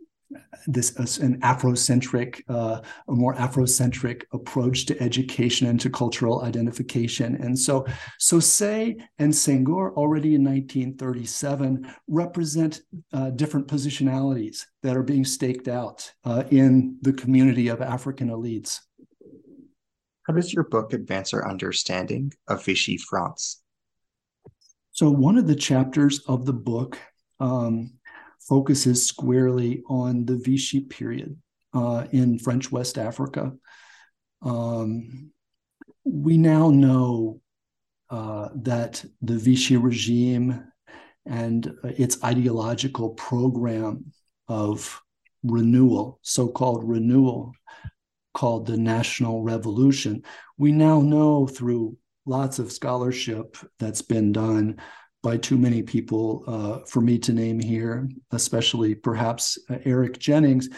[0.67, 7.35] this uh, an Afrocentric, uh, a more Afrocentric approach to education and to cultural identification.
[7.35, 7.85] And so,
[8.19, 12.81] Socé and Senghor already in 1937 represent
[13.13, 18.79] uh, different positionalities that are being staked out uh, in the community of African elites.
[20.27, 23.61] How does your book advance our understanding of Vichy France?
[24.91, 26.99] So, one of the chapters of the book
[27.39, 27.93] um,
[28.51, 31.37] focuses squarely on the Vichy period
[31.73, 33.53] uh, in French West Africa.
[34.41, 35.31] Um,
[36.03, 37.39] we now know
[38.09, 40.65] uh, that the Vichy regime
[41.25, 44.11] and its ideological program
[44.49, 45.01] of
[45.43, 47.53] renewal, so called renewal,
[48.33, 50.23] called the National Revolution,
[50.57, 51.95] we now know through
[52.25, 54.75] lots of scholarship that's been done
[55.23, 60.69] by too many people uh, for me to name here, especially perhaps uh, Eric Jennings,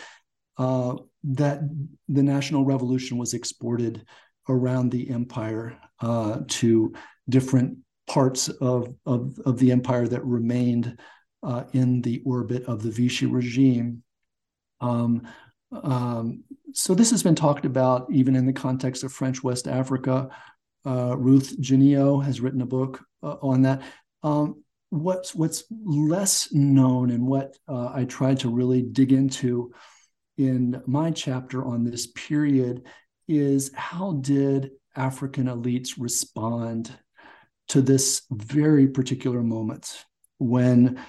[0.58, 1.62] uh, that
[2.10, 4.06] the national revolution was exported
[4.50, 6.94] around the empire uh, to
[7.30, 7.78] different
[8.08, 11.00] parts of, of, of, the empire that remained
[11.42, 14.04] uh, in the orbit of the Vichy regime.
[14.82, 15.26] Um,
[15.72, 20.30] um, so this has been talked about even in the context of French West Africa.
[20.86, 23.82] Uh, Ruth Ginio has written a book uh, on that.
[24.24, 29.72] Um, what's what's less known and what uh, I tried to really dig into
[30.38, 32.84] in my chapter on this period
[33.28, 36.96] is how did African elites respond
[37.70, 40.06] to this very particular moment
[40.38, 41.00] when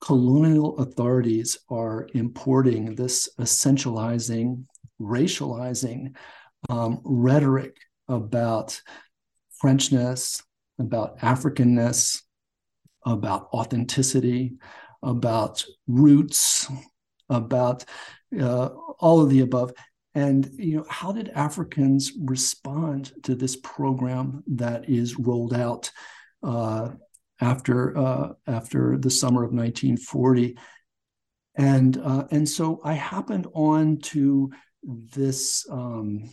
[0.00, 4.64] colonial authorities are importing this essentializing,
[5.00, 6.14] racializing
[6.70, 7.76] um, rhetoric
[8.08, 8.80] about
[9.62, 10.42] Frenchness,
[10.78, 12.22] about Africanness,
[13.06, 14.56] about authenticity,
[15.02, 16.70] about roots,
[17.30, 17.84] about
[18.38, 18.66] uh,
[18.98, 19.72] all of the above.
[20.14, 25.90] And you know, how did Africans respond to this program that is rolled out
[26.42, 26.90] uh,
[27.40, 30.58] after uh, after the summer of 1940?
[31.56, 34.50] And uh, and so I happened on to
[34.82, 36.30] this um,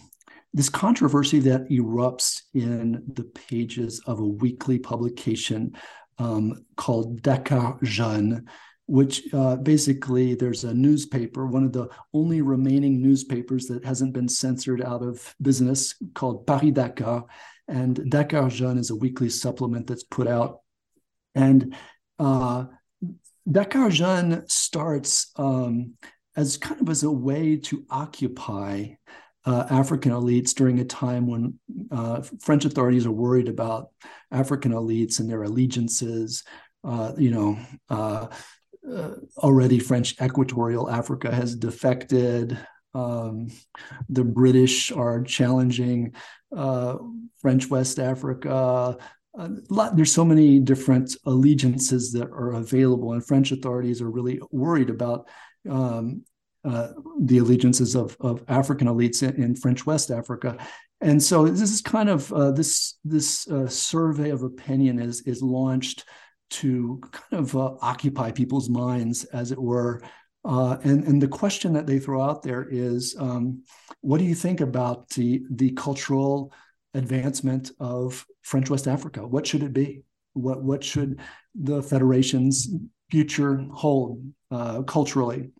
[0.53, 5.76] this controversy that erupts in the pages of a weekly publication
[6.18, 8.47] um, called Dakar Jeune,
[8.86, 14.27] which uh, basically there's a newspaper, one of the only remaining newspapers that hasn't been
[14.27, 17.26] censored out of business called Paris Dakar.
[17.68, 20.60] And Dakar Jeune is a weekly supplement that's put out.
[21.34, 21.76] And
[22.19, 22.65] uh,
[23.49, 25.94] Dakar Jeune starts um,
[26.35, 28.95] as kind of as a way to occupy
[29.45, 31.60] uh, African elites during a time when
[31.91, 33.90] uh, French authorities are worried about
[34.32, 36.44] African elites and their allegiances.
[36.84, 37.57] Uh, you know,
[37.90, 38.28] uh,
[38.90, 42.57] uh, already French equatorial Africa has defected.
[42.94, 43.48] Um,
[44.10, 46.14] the British are challenging
[46.56, 46.98] uh,
[47.41, 48.98] French West Africa.
[49.70, 54.91] Lot, there's so many different allegiances that are available, and French authorities are really worried
[54.91, 55.28] about
[55.70, 56.24] um,
[56.64, 60.57] uh, the allegiances of, of African elites in, in, French West Africa.
[61.02, 65.41] And so this is kind of uh, this this uh, survey of opinion is is
[65.41, 66.06] launched
[66.52, 70.02] to kind of uh, occupy people's minds, as it were.
[70.45, 73.64] And and the question that they throw out there is, um,
[73.99, 76.53] what do you think about the the cultural
[76.94, 79.27] advancement of French West Africa?
[79.27, 80.03] What should it be?
[80.34, 81.19] What what should
[81.56, 82.69] the federation's
[83.11, 85.52] future hold uh, culturally?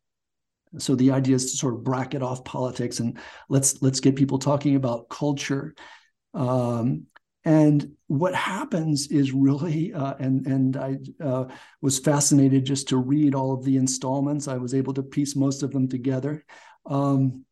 [0.78, 3.18] So the idea is to sort of bracket off politics and
[3.50, 5.76] let's let's get people talking about culture.
[6.34, 7.08] Um,
[7.46, 11.46] and what happens is really, uh, and and I uh,
[11.82, 14.48] was fascinated just to read all of the installments.
[14.48, 16.46] I was able to piece most of them together.
[16.86, 17.46] Um,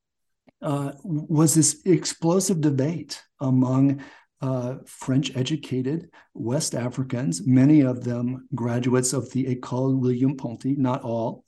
[0.62, 4.02] uh, was this explosive debate among
[4.42, 11.04] uh, French educated West Africans, many of them graduates of the École William Ponty, not
[11.04, 11.46] all.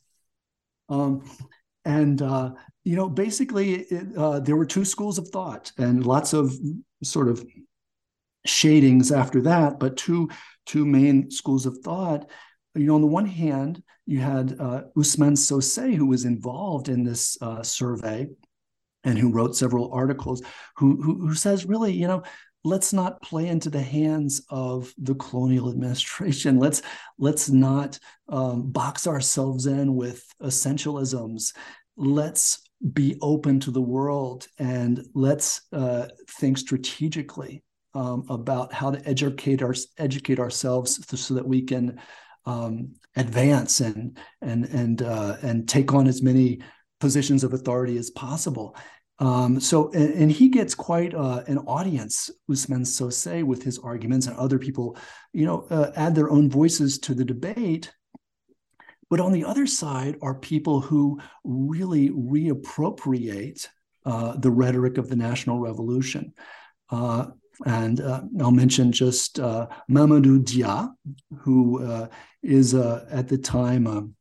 [0.89, 1.23] Um,
[1.85, 2.51] and uh,
[2.83, 6.53] you know basically it, uh, there were two schools of thought and lots of
[7.03, 7.45] sort of
[8.45, 10.29] shadings after that but two
[10.65, 12.29] two main schools of thought.
[12.75, 17.03] You know on the one hand you had uh, Ousmane Socé who was involved in
[17.03, 18.27] this uh, survey
[19.03, 20.41] and who wrote several articles
[20.77, 22.23] who, who who says really you know
[22.63, 26.81] let's not play into the hands of the colonial administration let's
[27.17, 27.99] let's not
[28.29, 31.53] um, box ourselves in with essentialisms
[31.97, 32.61] let's
[32.93, 36.05] be open to the world and let's uh,
[36.39, 37.63] think strategically
[37.93, 41.99] um, about how to educate our educate ourselves so that we can
[42.45, 46.59] um, advance and and and uh, and take on as many
[46.99, 48.75] positions of authority as possible.
[49.19, 54.25] Um, so, and, and, he gets quite uh, an audience, Ousmane Socé, with his arguments,
[54.25, 54.97] and other people,
[55.33, 57.93] you know, uh, add their own voices to the debate.
[59.11, 63.67] But on the other side are people who really reappropriate
[64.05, 66.33] uh, the rhetoric of the national revolution.
[66.89, 67.27] Uh,
[67.65, 70.91] and uh, I'll mention just uh, Mamadou Dia,
[71.39, 72.09] who
[72.41, 74.15] is at the time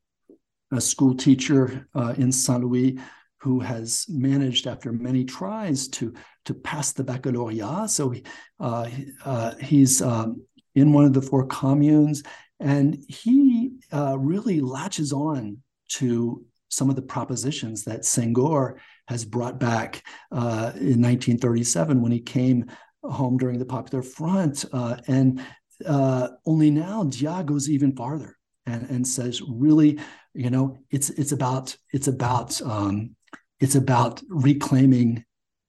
[0.70, 2.98] a school teacher in Saint Louis
[3.42, 6.14] who has managed, after many tries, to
[6.44, 7.90] to pass the baccalaureate.
[7.90, 8.24] So he,
[8.60, 8.88] uh,
[9.24, 10.42] uh, he's um,
[10.74, 12.22] in one of the four communes,
[12.60, 15.58] and he uh, really latches on
[15.94, 18.76] to some of the propositions that Senghor
[19.08, 22.64] has brought back uh, in 1937 when he came
[23.02, 25.44] home during the Popular Front, uh, and
[25.84, 28.36] uh, only now Dia goes even farther
[28.66, 29.98] and, and says, really,
[30.32, 33.16] you know, it's it's about it's about um,
[33.62, 35.24] it's about reclaiming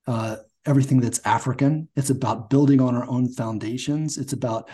[0.07, 1.87] uh, everything that's African.
[1.95, 4.17] It's about building on our own foundations.
[4.17, 4.67] It's about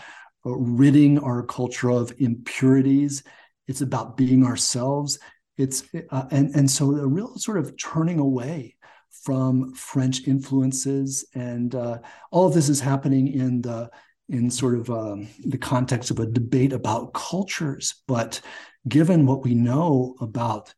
[0.46, 3.22] uh, ridding our culture of impurities.
[3.68, 5.18] It's about being ourselves.
[5.58, 8.76] It's uh, and and so a real sort of turning away
[9.10, 11.98] from French influences, and uh,
[12.30, 13.90] all of this is happening in the
[14.30, 18.02] in sort of um, the context of a debate about cultures.
[18.08, 18.40] But
[18.88, 20.72] given what we know about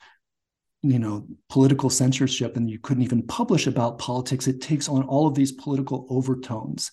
[0.82, 5.26] you know political censorship and you couldn't even publish about politics it takes on all
[5.26, 6.90] of these political overtones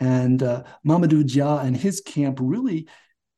[0.00, 2.88] and uh, mamadou dia and his camp really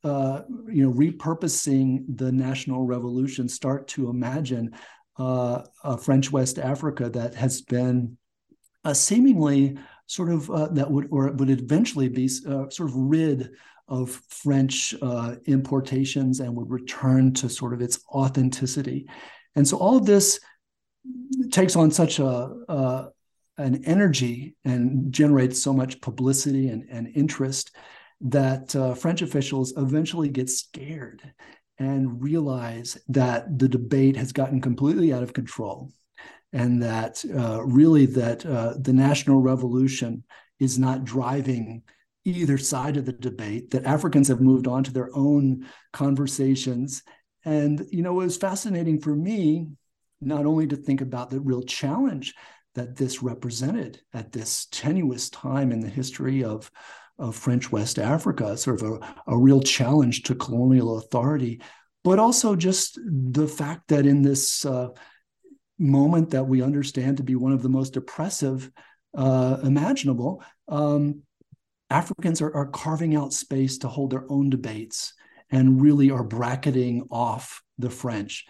[0.04, 4.70] uh, you know repurposing the national revolution start to imagine
[5.18, 8.16] uh, a french west africa that has been
[8.84, 13.50] uh, seemingly sort of uh, that would or would eventually be uh, sort of rid
[13.88, 14.94] of French
[15.46, 19.06] importations and would return to sort of its authenticity.
[19.56, 20.38] And so all of this
[21.50, 23.10] takes on such a,
[23.58, 27.74] an energy and generates so much publicity and, and interest
[28.20, 31.22] that uh, French officials eventually get scared
[31.78, 35.90] and realize that the debate has gotten completely out of control
[36.52, 40.24] and that uh, really that uh, the national revolution
[40.58, 41.82] is not driving
[42.24, 47.02] either side of the debate that africans have moved on to their own conversations
[47.46, 49.68] and, you know, it was fascinating for me
[50.20, 52.34] not only to think about the real challenge
[52.74, 56.70] that this represented at this tenuous time in the history of,
[57.20, 61.62] of French West Africa, sort of a, a real challenge to colonial authority,
[62.02, 64.88] but also just the fact that in this uh,
[65.78, 68.70] moment that we understand to be one of the most oppressive
[69.16, 71.22] uh, imaginable, um,
[71.90, 75.14] Africans are, are carving out space to hold their own debates
[75.50, 78.44] and really are bracketing off the French.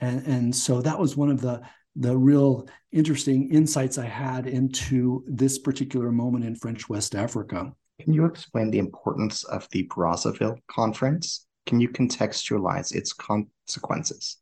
[0.00, 1.62] And, and so that was one of the,
[1.96, 7.72] the real interesting insights I had into this particular moment in French West Africa.
[8.00, 11.46] Can you explain the importance of the Brazzaville Conference?
[11.66, 14.38] Can you contextualize its consequences?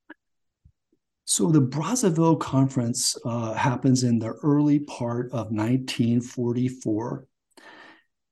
[1.25, 7.27] So the Brazzaville Conference uh, happens in the early part of 1944.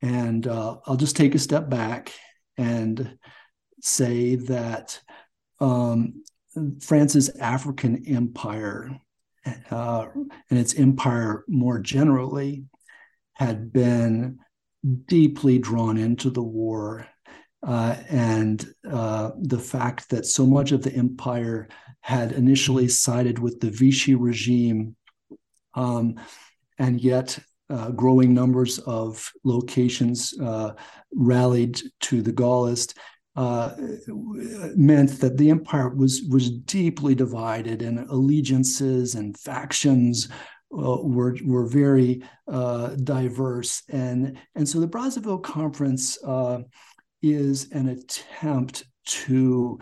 [0.02, 2.12] And uh, I'll just take a step back
[2.56, 3.18] and
[3.84, 4.98] say that
[5.60, 6.24] um,
[6.80, 8.98] France's African empire
[9.70, 10.06] uh,
[10.50, 12.64] and its empire more generally
[13.34, 14.38] had been
[15.06, 17.06] deeply drawn into the war.
[17.66, 21.68] Uh, and uh, the fact that so much of the empire
[22.00, 24.94] had initially sided with the Vichy regime,
[25.74, 26.14] um,
[26.78, 27.38] and yet
[27.70, 30.74] uh, growing numbers of locations uh,
[31.14, 32.94] rallied to the Gaullist
[33.36, 33.74] uh,
[34.76, 40.28] meant that the empire was was deeply divided, and allegiances and factions
[40.72, 46.60] uh, were were very uh, diverse, and and so the Brazzaville Conference uh,
[47.22, 49.78] is an attempt to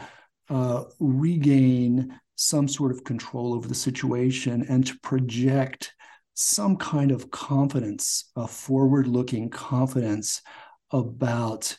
[0.49, 5.95] uh, regain some sort of control over the situation and to project
[6.35, 10.41] some kind of confidence, a forward-looking confidence
[10.91, 11.77] about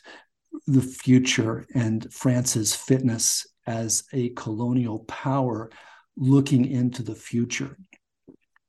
[0.66, 5.70] the future and France's fitness as a colonial power
[6.16, 7.76] looking into the future.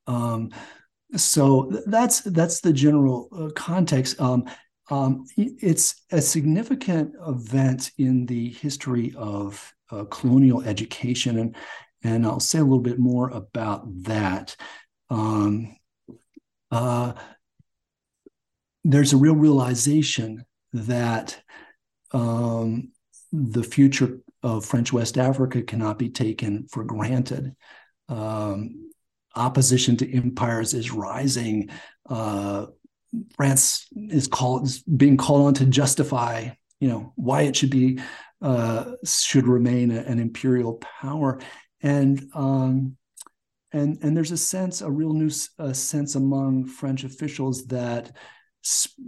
[0.07, 0.51] Um,
[1.15, 4.19] so that's that's the general uh, context.
[4.19, 4.45] Um,
[4.91, 11.55] um, it's a significant event in the history of uh, colonial education, and
[12.03, 14.55] and I'll say a little bit more about that.
[15.09, 15.75] Um,
[16.71, 17.13] uh,
[18.83, 21.41] there's a real realization that
[22.15, 22.91] um,
[23.31, 27.53] the future of French West Africa cannot be taken for granted.
[28.07, 28.91] Um,
[29.35, 31.69] opposition to empires is rising.
[32.09, 32.67] Uh,
[33.35, 37.99] France is called is being called on to justify, you know, why it should be
[38.41, 41.39] uh, should remain a, an imperial power,
[41.81, 42.95] and um,
[43.73, 48.15] and and there's a sense, a real new uh, sense among French officials that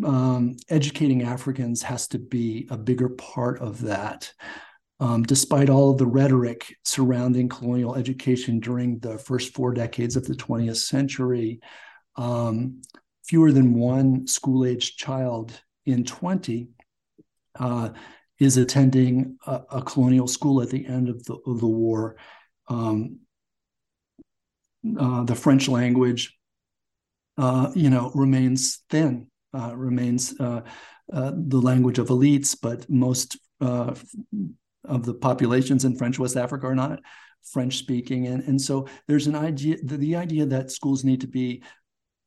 [0.05, 4.31] um, educating Africans has to be a bigger part of that.
[4.99, 10.25] Um, despite all of the rhetoric surrounding colonial education during the first four decades of
[10.25, 11.59] the 20th century,
[12.15, 12.81] um,
[13.25, 16.69] fewer than one school aged child in 20
[17.59, 17.89] uh,
[18.39, 22.17] is attending a, a, colonial school at the end of the, of the war.
[22.67, 23.19] Um,
[24.99, 26.38] uh, the French language,
[27.38, 30.61] uh, you know, remains thin uh, remains uh,
[31.14, 36.76] uh, the language of elites, but most of the populations in French West Africa are
[36.76, 36.99] not
[37.52, 38.28] French speaking.
[38.28, 41.64] And, and so there's an idea, the, the idea that schools need to be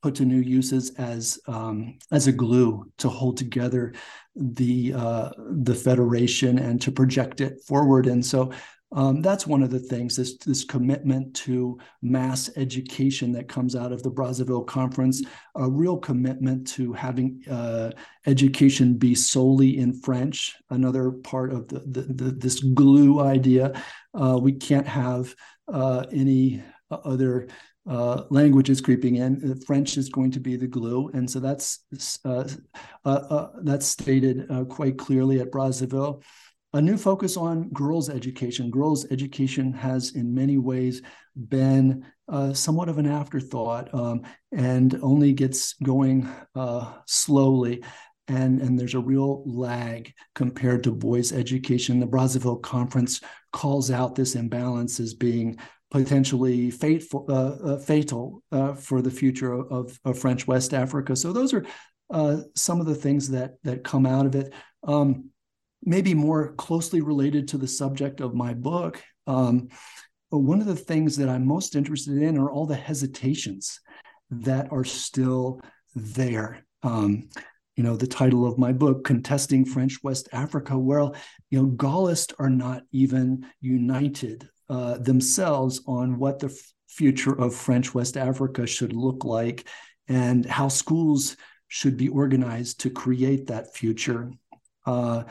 [0.03, 3.93] put to new uses as um, as a glue to hold together
[4.35, 8.07] the uh, the federation and to project it forward.
[8.07, 8.53] And so
[8.93, 13.93] um, that's one of the things this this commitment to mass education that comes out
[13.93, 15.23] of the Brazzaville conference,
[15.55, 17.93] a real commitment to having uh,
[18.27, 20.57] education be solely in French.
[20.71, 23.81] Another part of the, the, the this glue idea.
[24.13, 25.35] Uh, we can't have
[25.73, 26.61] uh, any
[26.91, 27.47] other
[27.89, 29.61] uh, languages creeping in.
[29.67, 31.81] French is going to be the glue, and so that's
[32.25, 32.45] uh,
[33.05, 36.25] uh, uh that's stated quite clearly at Brazzaville
[36.73, 38.71] a new focus on girls' education.
[38.71, 41.03] Girls' education has, in many ways,
[41.49, 44.23] been uh, somewhat of an afterthought um,
[44.53, 47.83] and only gets going uh, slowly.
[48.29, 51.99] And, and there's a real lag compared to boys' education.
[51.99, 53.21] The Brazzaville Conference
[53.53, 55.57] calls out this imbalance as being
[55.91, 61.17] potentially fateful, uh, uh fatal uh, for the future of, of, French West Africa.
[61.17, 61.67] So those are
[62.11, 64.55] uh, some of the things that that come out of it.
[64.85, 65.31] Um,
[65.83, 69.69] maybe more closely related to the subject of my book, um,
[70.31, 73.81] one of the things that I'm most interested in are all the hesitations
[74.31, 75.61] that are still
[75.95, 76.65] there.
[76.83, 77.29] Um,
[77.77, 81.17] you know, the title of my book, Contesting French West Africa, well,
[81.51, 87.55] you know, Gaullists are not even united uh, themselves on what the f- future of
[87.55, 89.67] French West Africa should look like
[90.09, 91.37] and how schools
[91.69, 94.31] should be organized to create that future.
[94.85, 95.25] Uh,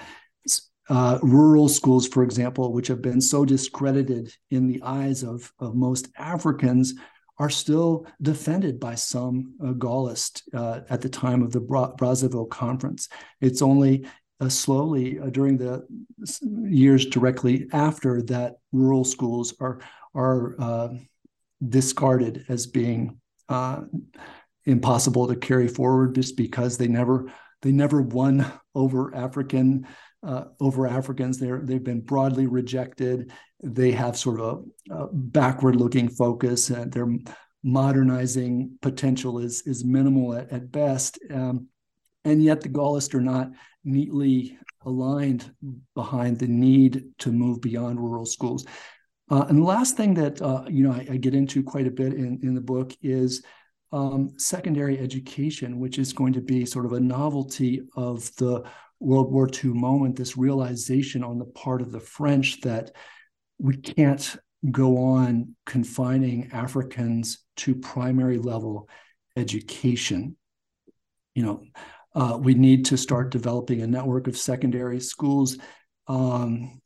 [0.89, 5.75] uh, rural schools, for example, which have been so discredited in the eyes of, of
[5.75, 6.95] most Africans,
[7.37, 12.49] are still defended by some uh, Gaullists uh, at the time of the Bra- Brazzaville
[12.49, 13.07] Conference.
[13.39, 14.05] It's only
[14.41, 15.85] uh, slowly uh, during the
[16.63, 19.79] years directly after that rural schools are
[20.15, 20.97] are
[21.67, 23.19] discarded as being
[24.65, 29.85] impossible to carry forward just because they never they never won over African
[30.23, 31.37] uh, over Africans.
[31.37, 33.31] They're, they've been broadly rejected,
[33.63, 37.07] they have sort of a, a backward-looking focus, and their
[37.63, 41.19] modernizing potential is is minimal at, at best.
[41.33, 41.67] Um,
[42.25, 43.51] and yet, the Gaullists are not
[43.83, 45.53] neatly aligned
[45.95, 48.65] behind the need to move beyond rural schools.
[49.29, 51.91] Uh, and the last thing that uh, you know I, I, get into quite a
[51.91, 53.43] bit in, in the book is
[53.91, 58.63] um, secondary education, which is going to be sort of a novelty of the
[58.99, 60.15] World War II moment.
[60.15, 62.91] This realization on the part of the French that
[63.57, 64.35] we can't
[64.69, 68.89] go on confining Africans to primary level
[69.35, 70.35] education.
[71.33, 71.63] You know,
[72.15, 75.57] uh, we need to start developing a network of secondary schools.
[76.07, 76.81] Um,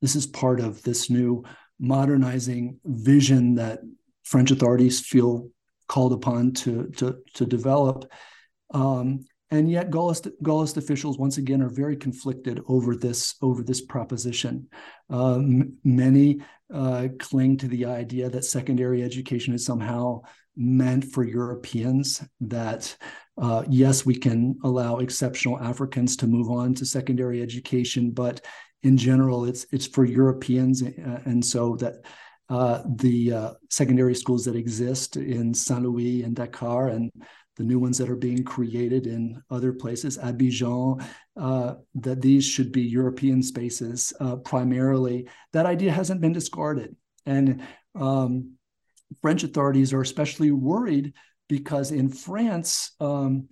[0.00, 1.44] this is part of this new
[1.78, 3.80] modernizing vision that
[4.24, 5.50] French authorities feel
[5.88, 8.10] called upon to, to, to develop.
[8.72, 13.80] Um, and yet Gaullist, Gaullist officials once again are very conflicted over this over this
[13.80, 14.68] proposition.
[15.08, 16.40] Um, many
[16.72, 20.22] uh, cling to the idea that secondary education is somehow
[20.56, 22.24] meant for Europeans.
[22.40, 22.96] That
[23.40, 28.40] uh, yes, we can allow exceptional Africans to move on to secondary education, but
[28.82, 31.94] in general, it's it's for Europeans, and so that
[32.50, 37.10] uh, the uh, secondary schools that exist in Saint Louis and Dakar and
[37.60, 41.04] the new ones that are being created in other places, Abidjan,
[41.36, 45.28] uh, that these should be European spaces uh, primarily.
[45.52, 46.96] That idea hasn't been discarded.
[47.26, 47.62] And
[47.94, 48.54] um,
[49.20, 51.12] French authorities are especially worried
[51.50, 53.50] because in France, um,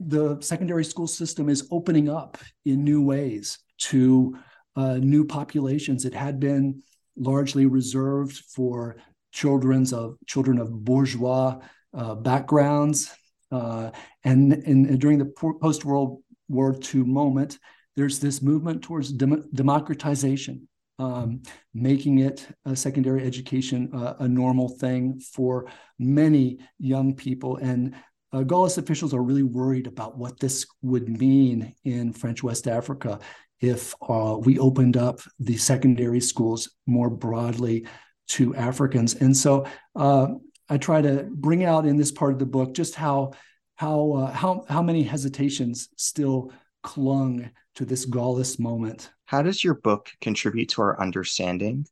[0.00, 3.58] the secondary school system is opening up in new ways
[3.90, 4.34] to
[4.76, 6.06] uh, new populations.
[6.06, 6.82] It had been
[7.18, 8.96] largely reserved for
[9.30, 11.60] children's of children of bourgeois
[11.92, 13.14] uh, backgrounds.
[13.50, 13.90] Uh,
[14.24, 15.26] and, during the
[15.60, 17.58] post World War II moment,
[17.96, 20.68] there's this movement towards dem- democratization,
[20.98, 21.42] um,
[21.72, 25.66] making it a secondary education uh, a normal thing for
[25.98, 27.56] many young people.
[27.56, 27.94] And
[28.32, 28.44] uh,
[28.76, 33.18] officials are really worried about what this would mean in French West Africa
[33.60, 37.86] if uh, we opened up the secondary schools more broadly
[38.28, 39.14] to Africans.
[39.14, 40.28] And so uh,
[40.68, 43.32] I try to bring out in this part of the book just how
[43.76, 46.52] how uh, how how many hesitations still
[46.82, 49.10] clung to this Gaullist moment.
[49.26, 51.86] How does your book contribute to our understanding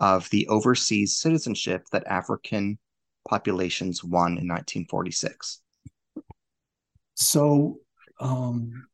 [0.00, 2.78] of the overseas citizenship that African
[3.28, 5.62] populations won in 1946?
[7.14, 7.78] So,
[8.20, 8.86] um,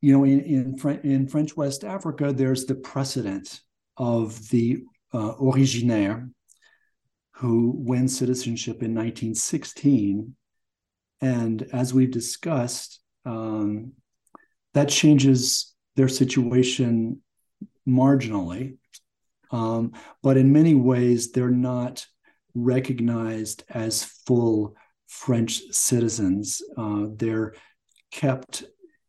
[0.00, 3.60] you know, in in, in French West Africa, there's the precedent
[3.96, 6.28] of the uh, originaire
[7.32, 10.34] who win citizenship in 1916.
[11.20, 13.92] And as we've discussed, um,
[14.74, 17.20] that changes their situation
[17.86, 18.76] marginally.
[19.50, 19.92] Um,
[20.22, 22.06] but in many ways, they're not
[22.54, 24.76] recognized as full
[25.06, 26.62] French citizens.
[26.76, 27.54] Uh, they're
[28.10, 28.64] kept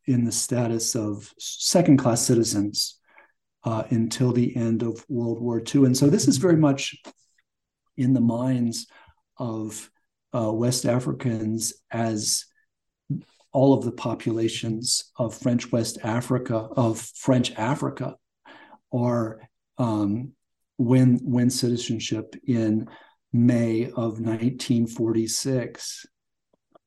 [0.06, 2.98] in the status of second class citizens
[3.64, 5.86] uh, until the end of World War II.
[5.86, 6.96] And so this is very much
[7.96, 8.86] in the minds
[9.38, 9.90] of
[10.34, 12.44] uh, West Africans as
[13.52, 18.16] all of the populations of French West Africa, of French Africa,
[18.92, 19.40] are
[19.78, 20.32] um,
[20.76, 22.88] when when citizenship in
[23.32, 26.06] May of 1946.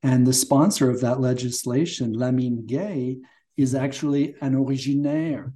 [0.04, 3.20] And the sponsor of that legislation, Lamine Guèye,
[3.58, 5.54] is actually an originaire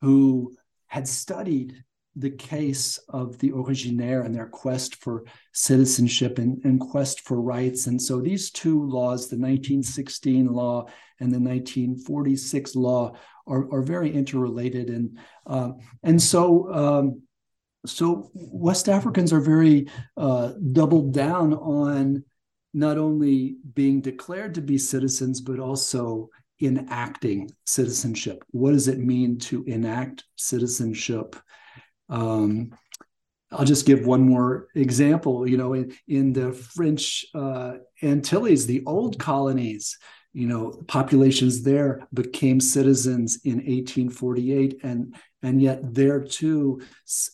[0.00, 0.56] who
[0.86, 1.82] had studied
[2.16, 7.88] the case of the originaire and their quest for citizenship and, and, quest for rights.
[7.88, 10.86] And so these two laws, the 1916 law
[11.20, 13.16] and the 1946 law,
[13.46, 14.90] are, are very interrelated.
[14.90, 15.72] And uh,
[16.02, 17.22] and so um,
[17.86, 22.24] so West Africans are very uh, doubled down on
[22.72, 26.28] not only being declared to be citizens, but also
[26.60, 28.44] enacting citizenship.
[28.50, 31.36] What does it mean to enact citizenship?
[32.08, 32.76] Um,
[33.50, 35.48] I'll just give one more example.
[35.48, 39.96] You know, in, in the French uh, Antilles, the old colonies,
[40.32, 46.80] you know, populations there became citizens in 1848, and and yet there too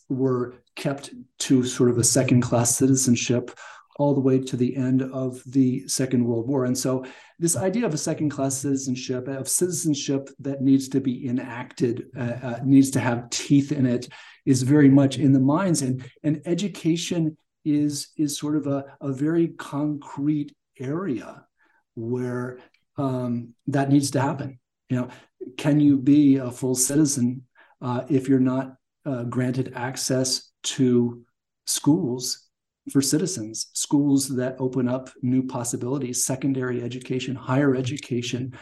[0.08, 3.52] were kept to sort of a second class citizenship
[4.00, 6.64] all the way to the end of the Second World War.
[6.64, 7.04] And so,
[7.38, 12.36] this idea of a second class citizenship, of citizenship that needs to be enacted, uh,
[12.42, 14.08] uh, needs to have teeth in it,
[14.50, 15.82] is very much in the minds.
[15.82, 21.44] And, and education is, is sort of a, a very concrete area
[21.94, 22.58] where
[22.96, 24.58] um, that needs to happen.
[24.88, 25.08] You know,
[25.56, 27.46] can you be a full citizen
[27.80, 28.74] uh, if you're not
[29.06, 31.24] uh, granted access to
[31.66, 32.48] schools
[32.92, 38.52] for citizens, schools that open up new possibilities, secondary education, higher education.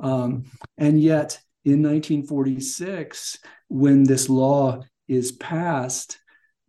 [0.00, 0.44] Um,
[0.76, 3.38] and yet, in 1946,
[3.68, 4.80] when this law
[5.10, 6.18] is passed,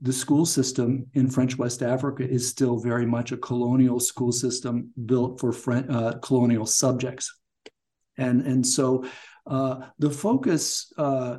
[0.01, 4.91] the school system in French West Africa is still very much a colonial school system
[5.05, 7.33] built for French, uh, colonial subjects.
[8.17, 9.05] And, and so
[9.45, 11.37] uh, the focus uh,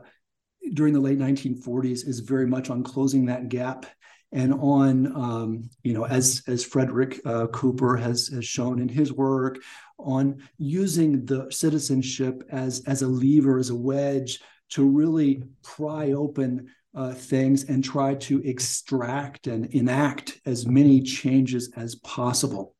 [0.74, 3.86] during the late 1940s is very much on closing that gap
[4.32, 9.12] and on um, you know as as Frederick uh, Cooper has has shown in his
[9.12, 9.58] work
[9.98, 16.68] on using the citizenship as as a lever as a wedge to really pry open
[16.94, 22.74] uh, things and try to extract and enact as many changes as possible.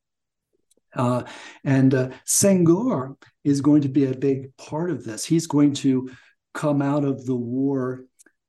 [0.95, 1.23] Uh,
[1.65, 5.25] and uh, Senghor is going to be a big part of this.
[5.25, 6.11] He's going to
[6.53, 8.05] come out of the war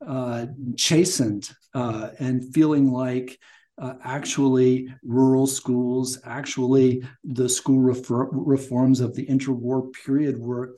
[0.05, 3.39] uh, chastened uh, and feeling like
[3.81, 10.75] uh, actually rural schools, actually the school refer- reforms of the interwar period were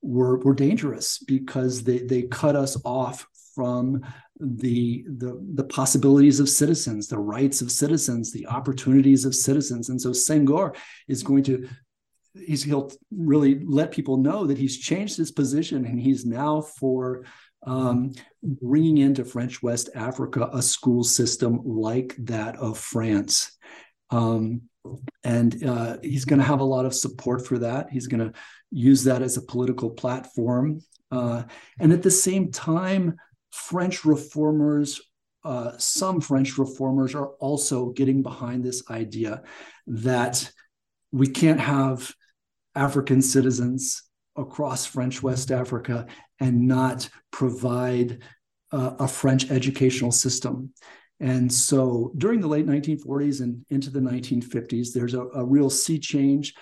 [0.00, 4.00] were, were dangerous because they, they cut us off from
[4.40, 9.88] the, the the possibilities of citizens, the rights of citizens, the opportunities of citizens.
[9.88, 10.76] And so Senghor
[11.08, 11.68] is going to
[12.34, 17.24] he's he'll really let people know that he's changed his position and he's now for
[17.66, 18.12] um,
[18.42, 23.56] bringing into French West Africa a school system like that of France.
[24.10, 24.62] Um,
[25.24, 27.90] and uh, he's going to have a lot of support for that.
[27.90, 28.38] He's going to
[28.70, 30.80] use that as a political platform.
[31.10, 31.42] Uh,
[31.78, 33.16] and at the same time,
[33.50, 35.00] French reformers,
[35.44, 39.42] uh, some French reformers are also getting behind this idea
[39.86, 40.50] that
[41.12, 42.12] we can't have
[42.74, 44.02] African citizens
[44.36, 46.06] across French West Africa
[46.40, 48.22] and not provide
[48.72, 50.72] uh, a French educational system.
[51.20, 55.98] And so during the late 1940s and into the 1950s, there's a, a real sea
[55.98, 56.54] change,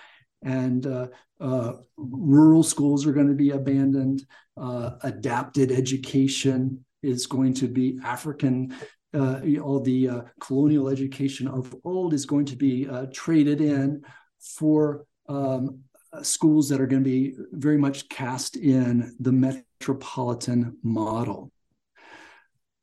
[0.43, 1.07] and uh,
[1.39, 4.25] uh, rural schools are going to be abandoned.
[4.55, 8.75] Uh, adapted education is going to be African.
[9.13, 14.03] Uh, all the uh, colonial education of old is going to be traded in
[14.39, 15.79] for um,
[16.13, 21.51] uh, schools that are going to be very much cast in the metropolitan model.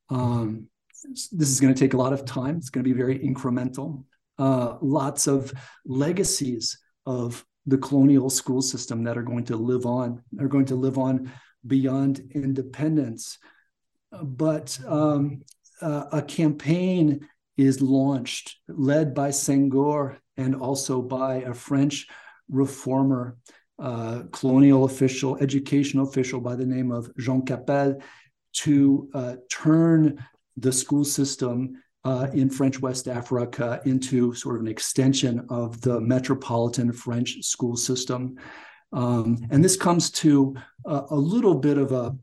[0.09, 0.67] Um,
[1.03, 2.57] this is going to take a lot of time.
[2.57, 4.03] It's going to be very incremental.
[4.37, 5.53] Uh, lots of
[5.85, 10.75] legacies of the colonial school system that are going to live on, are going to
[10.75, 11.31] live on
[11.65, 13.37] beyond independence.
[14.11, 15.41] But um,
[15.81, 17.27] uh, a campaign
[17.57, 22.07] is launched, led by Senghor and also by a French
[22.49, 23.37] reformer,
[23.79, 28.01] uh, colonial official, educational official by the name of Jean Capelle
[28.53, 30.23] to uh, turn
[30.57, 35.99] the school system uh, in French West Africa into sort of an extension of the
[35.99, 38.37] metropolitan French school system.
[38.93, 40.55] Um, and this comes to
[40.85, 42.15] a, a little bit of a,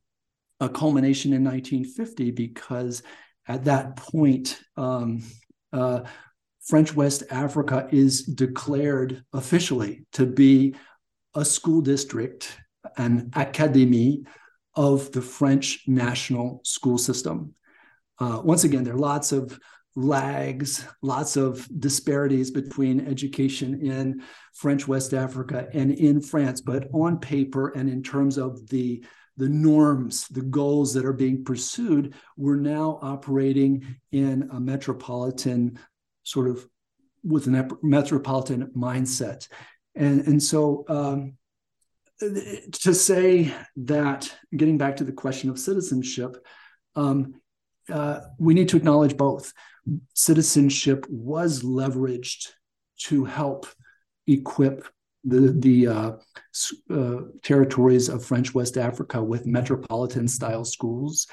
[0.61, 3.03] a, culmination in 1950 because
[3.49, 5.23] at that point, um,
[5.73, 6.03] uh,
[6.65, 10.77] French West Africa is declared officially to be
[11.35, 12.57] a school district,
[12.97, 14.25] an academy
[14.77, 17.55] of the French national school system.
[18.19, 19.59] Uh, once again, there are lots of
[19.95, 24.23] lags, lots of disparities between education in
[24.55, 29.05] French West Africa and in France, but on paper and in terms of the
[29.39, 35.79] the norms, the goals that are being pursued, we're now operating in a metropolitan
[36.23, 36.69] sort of
[37.25, 39.49] with a metropolitan mindset.
[39.95, 41.35] And, and so um,
[42.21, 46.37] to say that, getting back to the question of citizenship,
[46.95, 47.35] um,
[47.91, 49.53] uh, we need to acknowledge both.
[50.15, 52.49] Citizenship was leveraged
[53.05, 53.67] to help
[54.27, 54.87] equip
[55.25, 56.13] the the uh,
[56.91, 61.27] uh, territories of French West Africa with metropolitan style schools.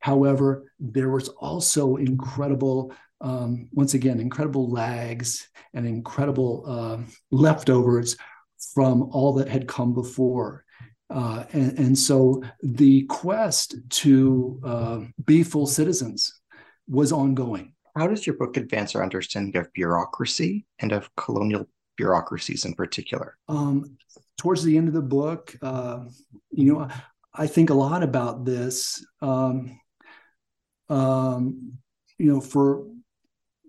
[0.00, 6.98] However, there was also incredible um, once again, incredible lags and incredible uh,
[7.30, 8.16] leftovers
[8.74, 10.63] from all that had come before.
[11.14, 16.40] Uh, and, and, so the quest to uh, be full citizens
[16.88, 17.72] was ongoing.
[17.96, 23.36] How does your book advance our understanding of bureaucracy and of colonial bureaucracies in particular?
[23.48, 23.96] Um,
[24.38, 26.00] towards the end of the book, uh,
[26.50, 26.88] you know,
[27.32, 29.06] I think a lot about this.
[29.22, 29.78] Um,
[30.88, 31.74] um,
[32.18, 32.88] you know, for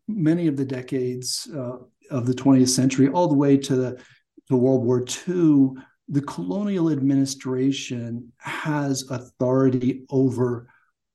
[0.07, 1.77] many of the decades uh,
[2.09, 4.03] of the 20th century, all the way to, the,
[4.49, 5.73] to World War II,
[6.07, 10.67] the colonial administration has authority over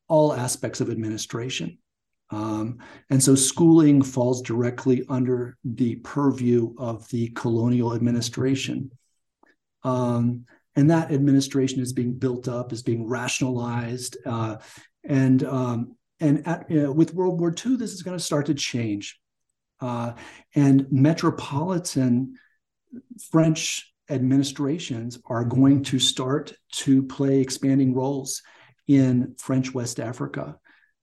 [0.08, 1.78] all aspects of administration.
[2.30, 2.78] Um,
[3.10, 8.90] and so schooling falls directly under the purview of the colonial administration.
[9.82, 10.44] Um,
[10.76, 14.16] and that administration is being built up, is being rationalized.
[14.24, 14.56] Uh,
[15.04, 18.54] and um, and at, uh, with World War II, this is going to start to
[18.54, 19.18] change.
[19.80, 20.12] Uh,
[20.54, 22.34] and metropolitan
[23.30, 28.42] French administrations are going to start to play expanding roles
[28.88, 30.56] in French West Africa.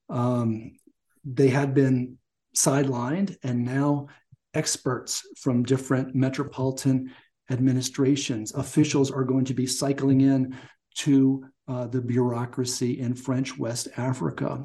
[0.09, 0.77] Um,
[1.23, 2.17] they had been
[2.55, 4.07] sidelined, and now
[4.53, 7.11] experts from different metropolitan
[7.49, 10.57] administrations, officials are going to be cycling in
[10.95, 14.63] to uh, the bureaucracy in French West Africa.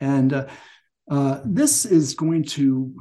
[0.00, 0.46] And uh,
[1.10, 2.94] uh, this is going to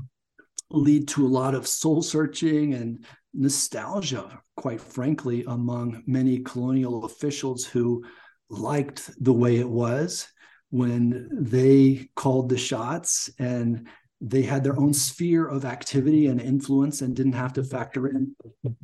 [0.72, 7.66] lead to a lot of soul searching and nostalgia, quite frankly, among many colonial officials
[7.66, 8.04] who
[8.50, 10.28] liked the way it was
[10.72, 13.88] when they called the shots and
[14.22, 18.36] they had their own sphere of activity and influence and didn't have to factor in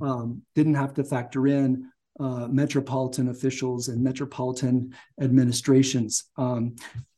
[0.01, 1.89] um, didn't have to factor in
[2.19, 6.25] uh, metropolitan officials and metropolitan administrations.
[6.37, 6.75] Um,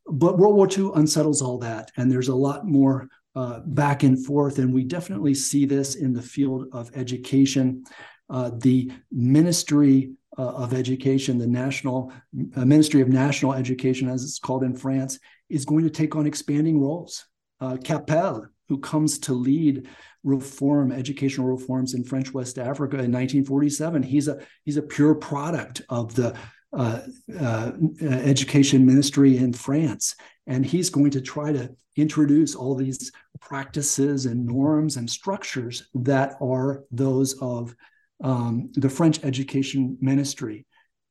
[0.07, 3.07] but World War II unsettles all that, and there's a lot more
[3.37, 4.57] uh, back and forth.
[4.57, 7.83] And we definitely see this in the field of education.
[8.31, 12.11] Uh, the Ministry uh, of Education, the National
[12.55, 15.19] uh, Ministry of National Education, as it's called in France,
[15.49, 17.27] is going to take on expanding roles.
[17.61, 19.87] Uh, Capelle, who comes to lead
[20.23, 25.83] reform, educational reforms in French West Africa in 1947, he's a he's a pure product
[25.89, 26.35] of the
[26.73, 27.01] uh,
[27.39, 27.71] uh,
[28.01, 30.15] education ministry in France.
[30.47, 36.35] And he's going to try to introduce all these practices and norms and structures that
[36.41, 37.75] are those of
[38.23, 40.65] um, the French education ministry.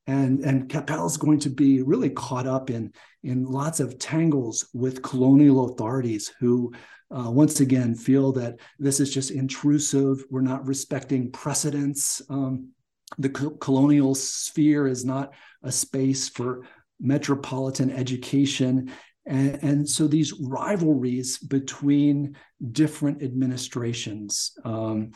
[0.07, 2.93] And, and Capelle is going to be really caught up in,
[3.23, 6.73] in lots of tangles with colonial authorities who,
[7.11, 10.23] uh, once again, feel that this is just intrusive.
[10.29, 12.21] We're not respecting precedents.
[12.29, 12.69] Um,
[13.17, 16.63] the co- colonial sphere is not a space for
[16.99, 18.91] metropolitan education.
[19.25, 22.35] And, and so these rivalries between
[22.71, 24.53] different administrations.
[24.63, 25.11] Um,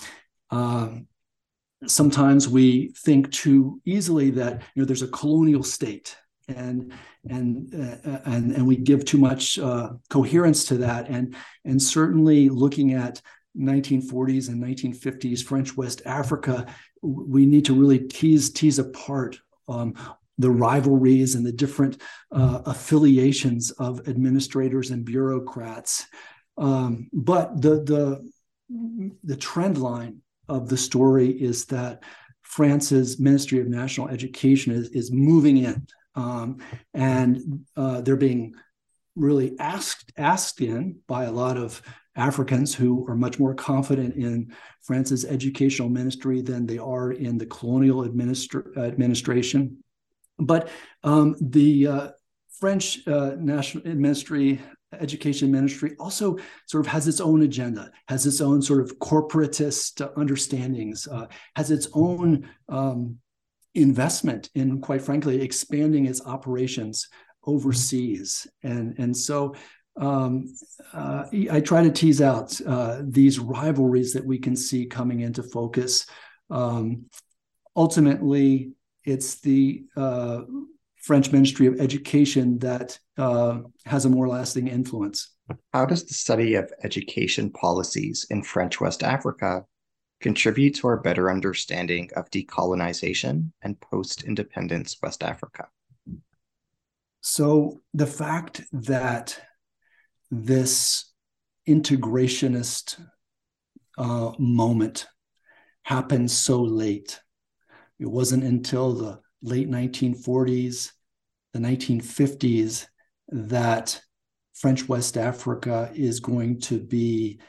[0.49, 0.89] uh,
[1.88, 6.15] sometimes we think too easily that you know there's a colonial state
[6.47, 6.93] and
[7.30, 11.35] and uh, and and we give too much uh, coherence to that and
[11.65, 13.22] and certainly looking at
[13.57, 16.65] 1940s and 1950s French West Africa
[17.02, 19.95] we need to really tease tease apart um,
[20.38, 22.02] the rivalries and the different
[22.32, 26.07] uh, affiliations of administrators and bureaucrats.
[26.57, 28.32] Um, but the the
[29.23, 32.03] the trend line of the story is that
[32.41, 36.57] France's Ministry of National Education is, is moving in, um,
[36.94, 38.56] and uh, they're being
[39.15, 41.82] really asked asked in by a lot of
[42.16, 47.46] Africans who are much more confident in France's educational ministry than they are in the
[47.46, 49.78] colonial administra- administration.
[50.38, 50.70] But
[51.04, 52.10] um, the uh,
[52.60, 54.62] French uh, national ministry,
[55.00, 60.02] education ministry, also sort of has its own agenda, has its own sort of corporatist
[60.18, 63.18] understandings, uh, has its own um,
[63.74, 67.08] investment in, quite frankly, expanding its operations
[67.46, 69.56] overseas, and and so
[69.97, 70.55] um,
[70.93, 75.43] uh, I try to tease out uh, these rivalries that we can see coming into
[75.43, 76.05] focus.
[76.49, 77.05] Um,
[77.76, 78.72] ultimately,
[79.03, 80.41] it's the uh,
[80.95, 85.35] French Ministry of Education that uh, has a more lasting influence.
[85.73, 89.65] How does the study of education policies in French West Africa
[90.22, 95.68] contribute to our better understanding of decolonization and post independence West Africa?
[97.22, 99.39] So, the fact that
[100.32, 101.12] this
[101.68, 102.99] integrationist
[103.98, 105.06] uh, moment
[105.84, 107.20] happened so late.
[107.99, 110.91] It wasn't until the late 1940s,
[111.53, 112.88] the 1950s,
[113.30, 114.02] that
[114.53, 117.40] French West Africa is going to be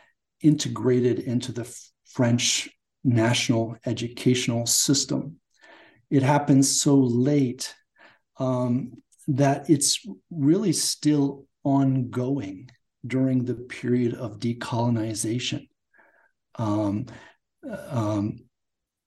[0.40, 1.64] integrated into the
[2.06, 2.68] French
[3.04, 5.36] national educational system.
[6.10, 7.74] It happens so late
[8.38, 8.92] um,
[9.28, 12.70] that it's really still ongoing
[13.06, 15.68] during the period of decolonization.
[16.56, 17.06] Um,
[17.88, 18.40] um,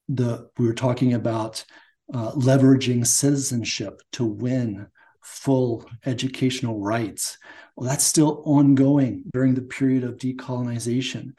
[0.07, 1.65] the we were talking about
[2.13, 4.87] uh, leveraging citizenship to win
[5.21, 7.37] full educational rights.
[7.75, 11.31] Well, that's still ongoing during the period of decolonization,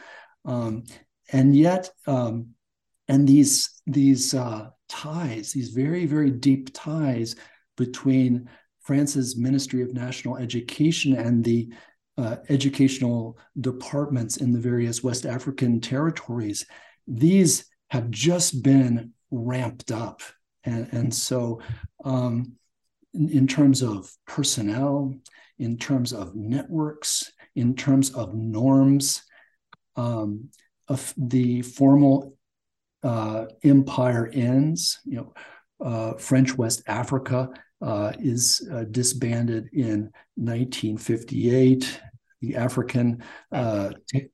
[0.45, 0.85] um,
[1.33, 2.49] and yet, um,
[3.09, 7.37] and these these uh, ties, these very very deep ties
[7.77, 8.49] between
[8.87, 11.69] France's Ministry of National Education and the
[12.17, 16.65] uh, educational departments in the various West African territories,
[17.07, 20.23] these have just been ramped up.
[20.65, 21.61] And, and so,
[22.05, 22.53] um,
[23.13, 25.15] in, in terms of personnel,
[25.59, 29.23] in terms of networks, in terms of norms,
[29.97, 30.51] um,
[30.89, 32.37] of the formal
[33.03, 35.01] uh, empire ends.
[35.05, 35.35] You know,
[35.85, 37.51] uh, French West Africa
[37.83, 42.01] uh, is uh, disbanded in 1958.
[42.41, 43.23] The African
[43.53, 44.29] uh, t-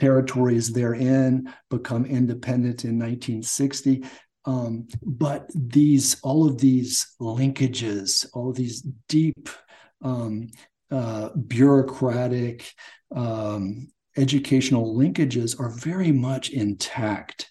[0.00, 4.04] territories therein become independent in 1960.
[4.46, 9.48] Um, but these, all of these linkages, all these deep
[10.02, 10.48] um,
[10.90, 12.70] uh, bureaucratic
[13.14, 17.50] um, educational linkages are very much intact.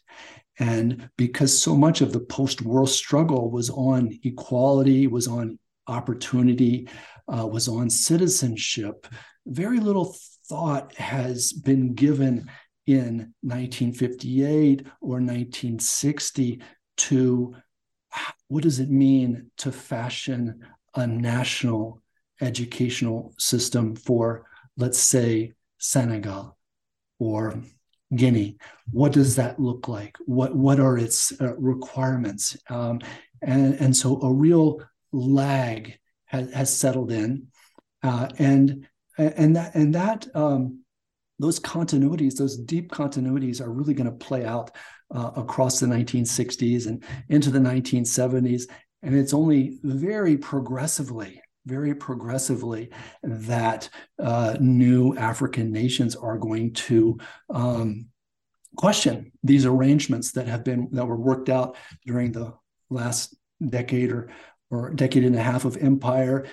[0.60, 5.58] And because so much of the post war struggle was on equality, was on
[5.88, 6.88] opportunity,
[7.28, 9.08] uh, was on citizenship,
[9.46, 10.16] very little
[10.48, 12.50] thought has been given
[12.86, 16.62] in 1958 or 1960
[16.98, 17.56] to
[18.48, 20.62] what does it mean to fashion
[20.96, 22.02] a national
[22.42, 24.46] educational system for,
[24.78, 26.58] let's say, Senegal
[27.20, 27.62] or
[28.16, 28.58] Guinea.
[28.92, 30.18] What does that look like?
[30.26, 32.58] What what are its uh, requirements?
[32.70, 33.00] Um,
[33.42, 34.82] and and so a real
[35.12, 37.48] lag has, has settled in,
[38.02, 38.88] uh, and
[39.18, 40.84] and that and that um,
[41.40, 44.72] those continuities, those deep continuities, are really going to play out
[45.14, 48.64] uh, across the 1960s and into the 1970s,
[49.02, 52.90] and it's only very progressively very progressively
[53.24, 57.18] that uh, new African nations are going to
[57.50, 58.08] um,
[58.76, 62.54] question these arrangements that have been that were worked out during the
[62.90, 63.36] last
[63.70, 64.30] decade or
[64.72, 66.46] or decade and a half of empire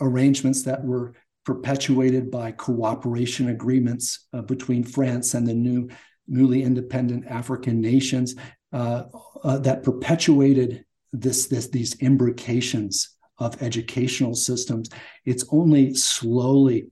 [0.00, 1.14] arrangements that were
[1.44, 5.88] perpetuated by cooperation agreements uh, between France and the new
[6.28, 8.34] newly independent African nations
[8.72, 9.04] uh,
[9.42, 14.88] uh, that perpetuated this, this these imbrications of educational systems.
[15.24, 16.90] It's only slowly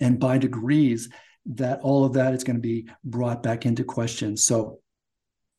[0.00, 1.08] and by degrees
[1.46, 4.36] that all of that is going to be brought back into question.
[4.36, 4.80] So,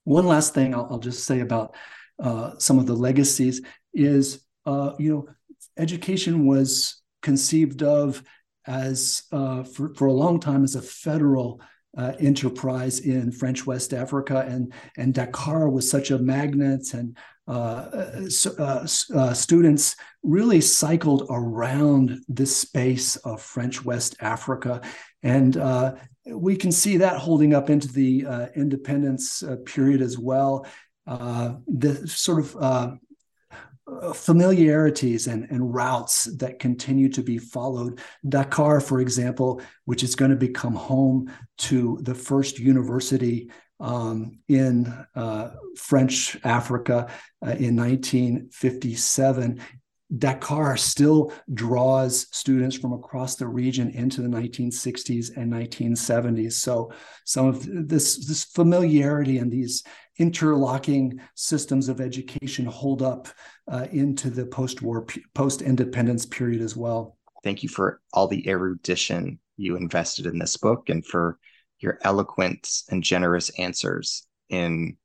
[0.06, 1.76] one last thing I'll, I'll just say about
[2.22, 3.62] uh, some of the legacies
[3.94, 5.28] is, uh, you know,
[5.78, 8.22] education was conceived of
[8.68, 11.62] as uh, for, for a long time as a federal
[11.98, 17.16] uh, enterprise in French West Africa, and and Dakar was such a magnet, and
[17.48, 18.26] uh,
[18.58, 24.82] uh, uh, students really cycled around this space of French West Africa,
[25.24, 25.96] and uh,
[26.26, 30.66] we can see that holding up into the uh, independence period as well.
[31.06, 33.00] the sort of
[34.16, 38.00] familiarities and, and routes that continue to be followed.
[38.28, 44.94] Dakar, for example, which is going to become home to the first university um, in
[45.16, 47.08] uh, French Africa
[47.46, 49.60] uh, in 1957.
[50.18, 56.54] Dakar still draws students from across the region into the 1960s and 1970s.
[56.54, 56.92] So
[57.26, 59.84] some of this, this familiarity and these
[60.20, 63.28] interlocking systems of education hold up
[63.72, 67.18] uh, into the post-war, post-independence period as well.
[67.44, 71.40] Thank you for all the erudition you invested in this book and for
[71.84, 74.98] your eloquent and generous answers in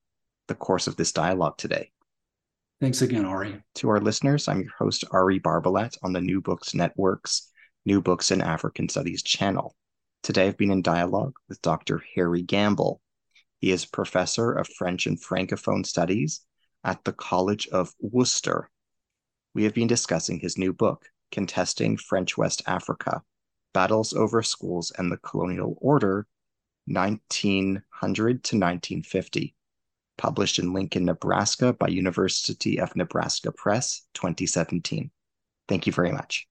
[0.46, 1.90] the course of this dialogue today.
[2.80, 3.60] Thanks again, Ari.
[3.76, 7.50] To our listeners, I'm your host, Ari Barbalat, on the New Books Network's
[7.84, 9.74] New Books in African Studies channel.
[10.22, 12.02] Today, I've been in dialogue with Dr.
[12.14, 13.00] Harry Gamble.
[13.58, 16.42] He is professor of French and Francophone studies
[16.84, 18.70] at the College of Wooster.
[19.54, 23.22] We have been discussing his new book, Contesting French West Africa
[23.74, 26.26] Battles Over Schools and the Colonial Order,
[26.88, 29.54] 1900 to 1950
[30.16, 35.10] published in Lincoln, Nebraska by University of Nebraska Press, 2017.
[35.68, 36.47] Thank you very much.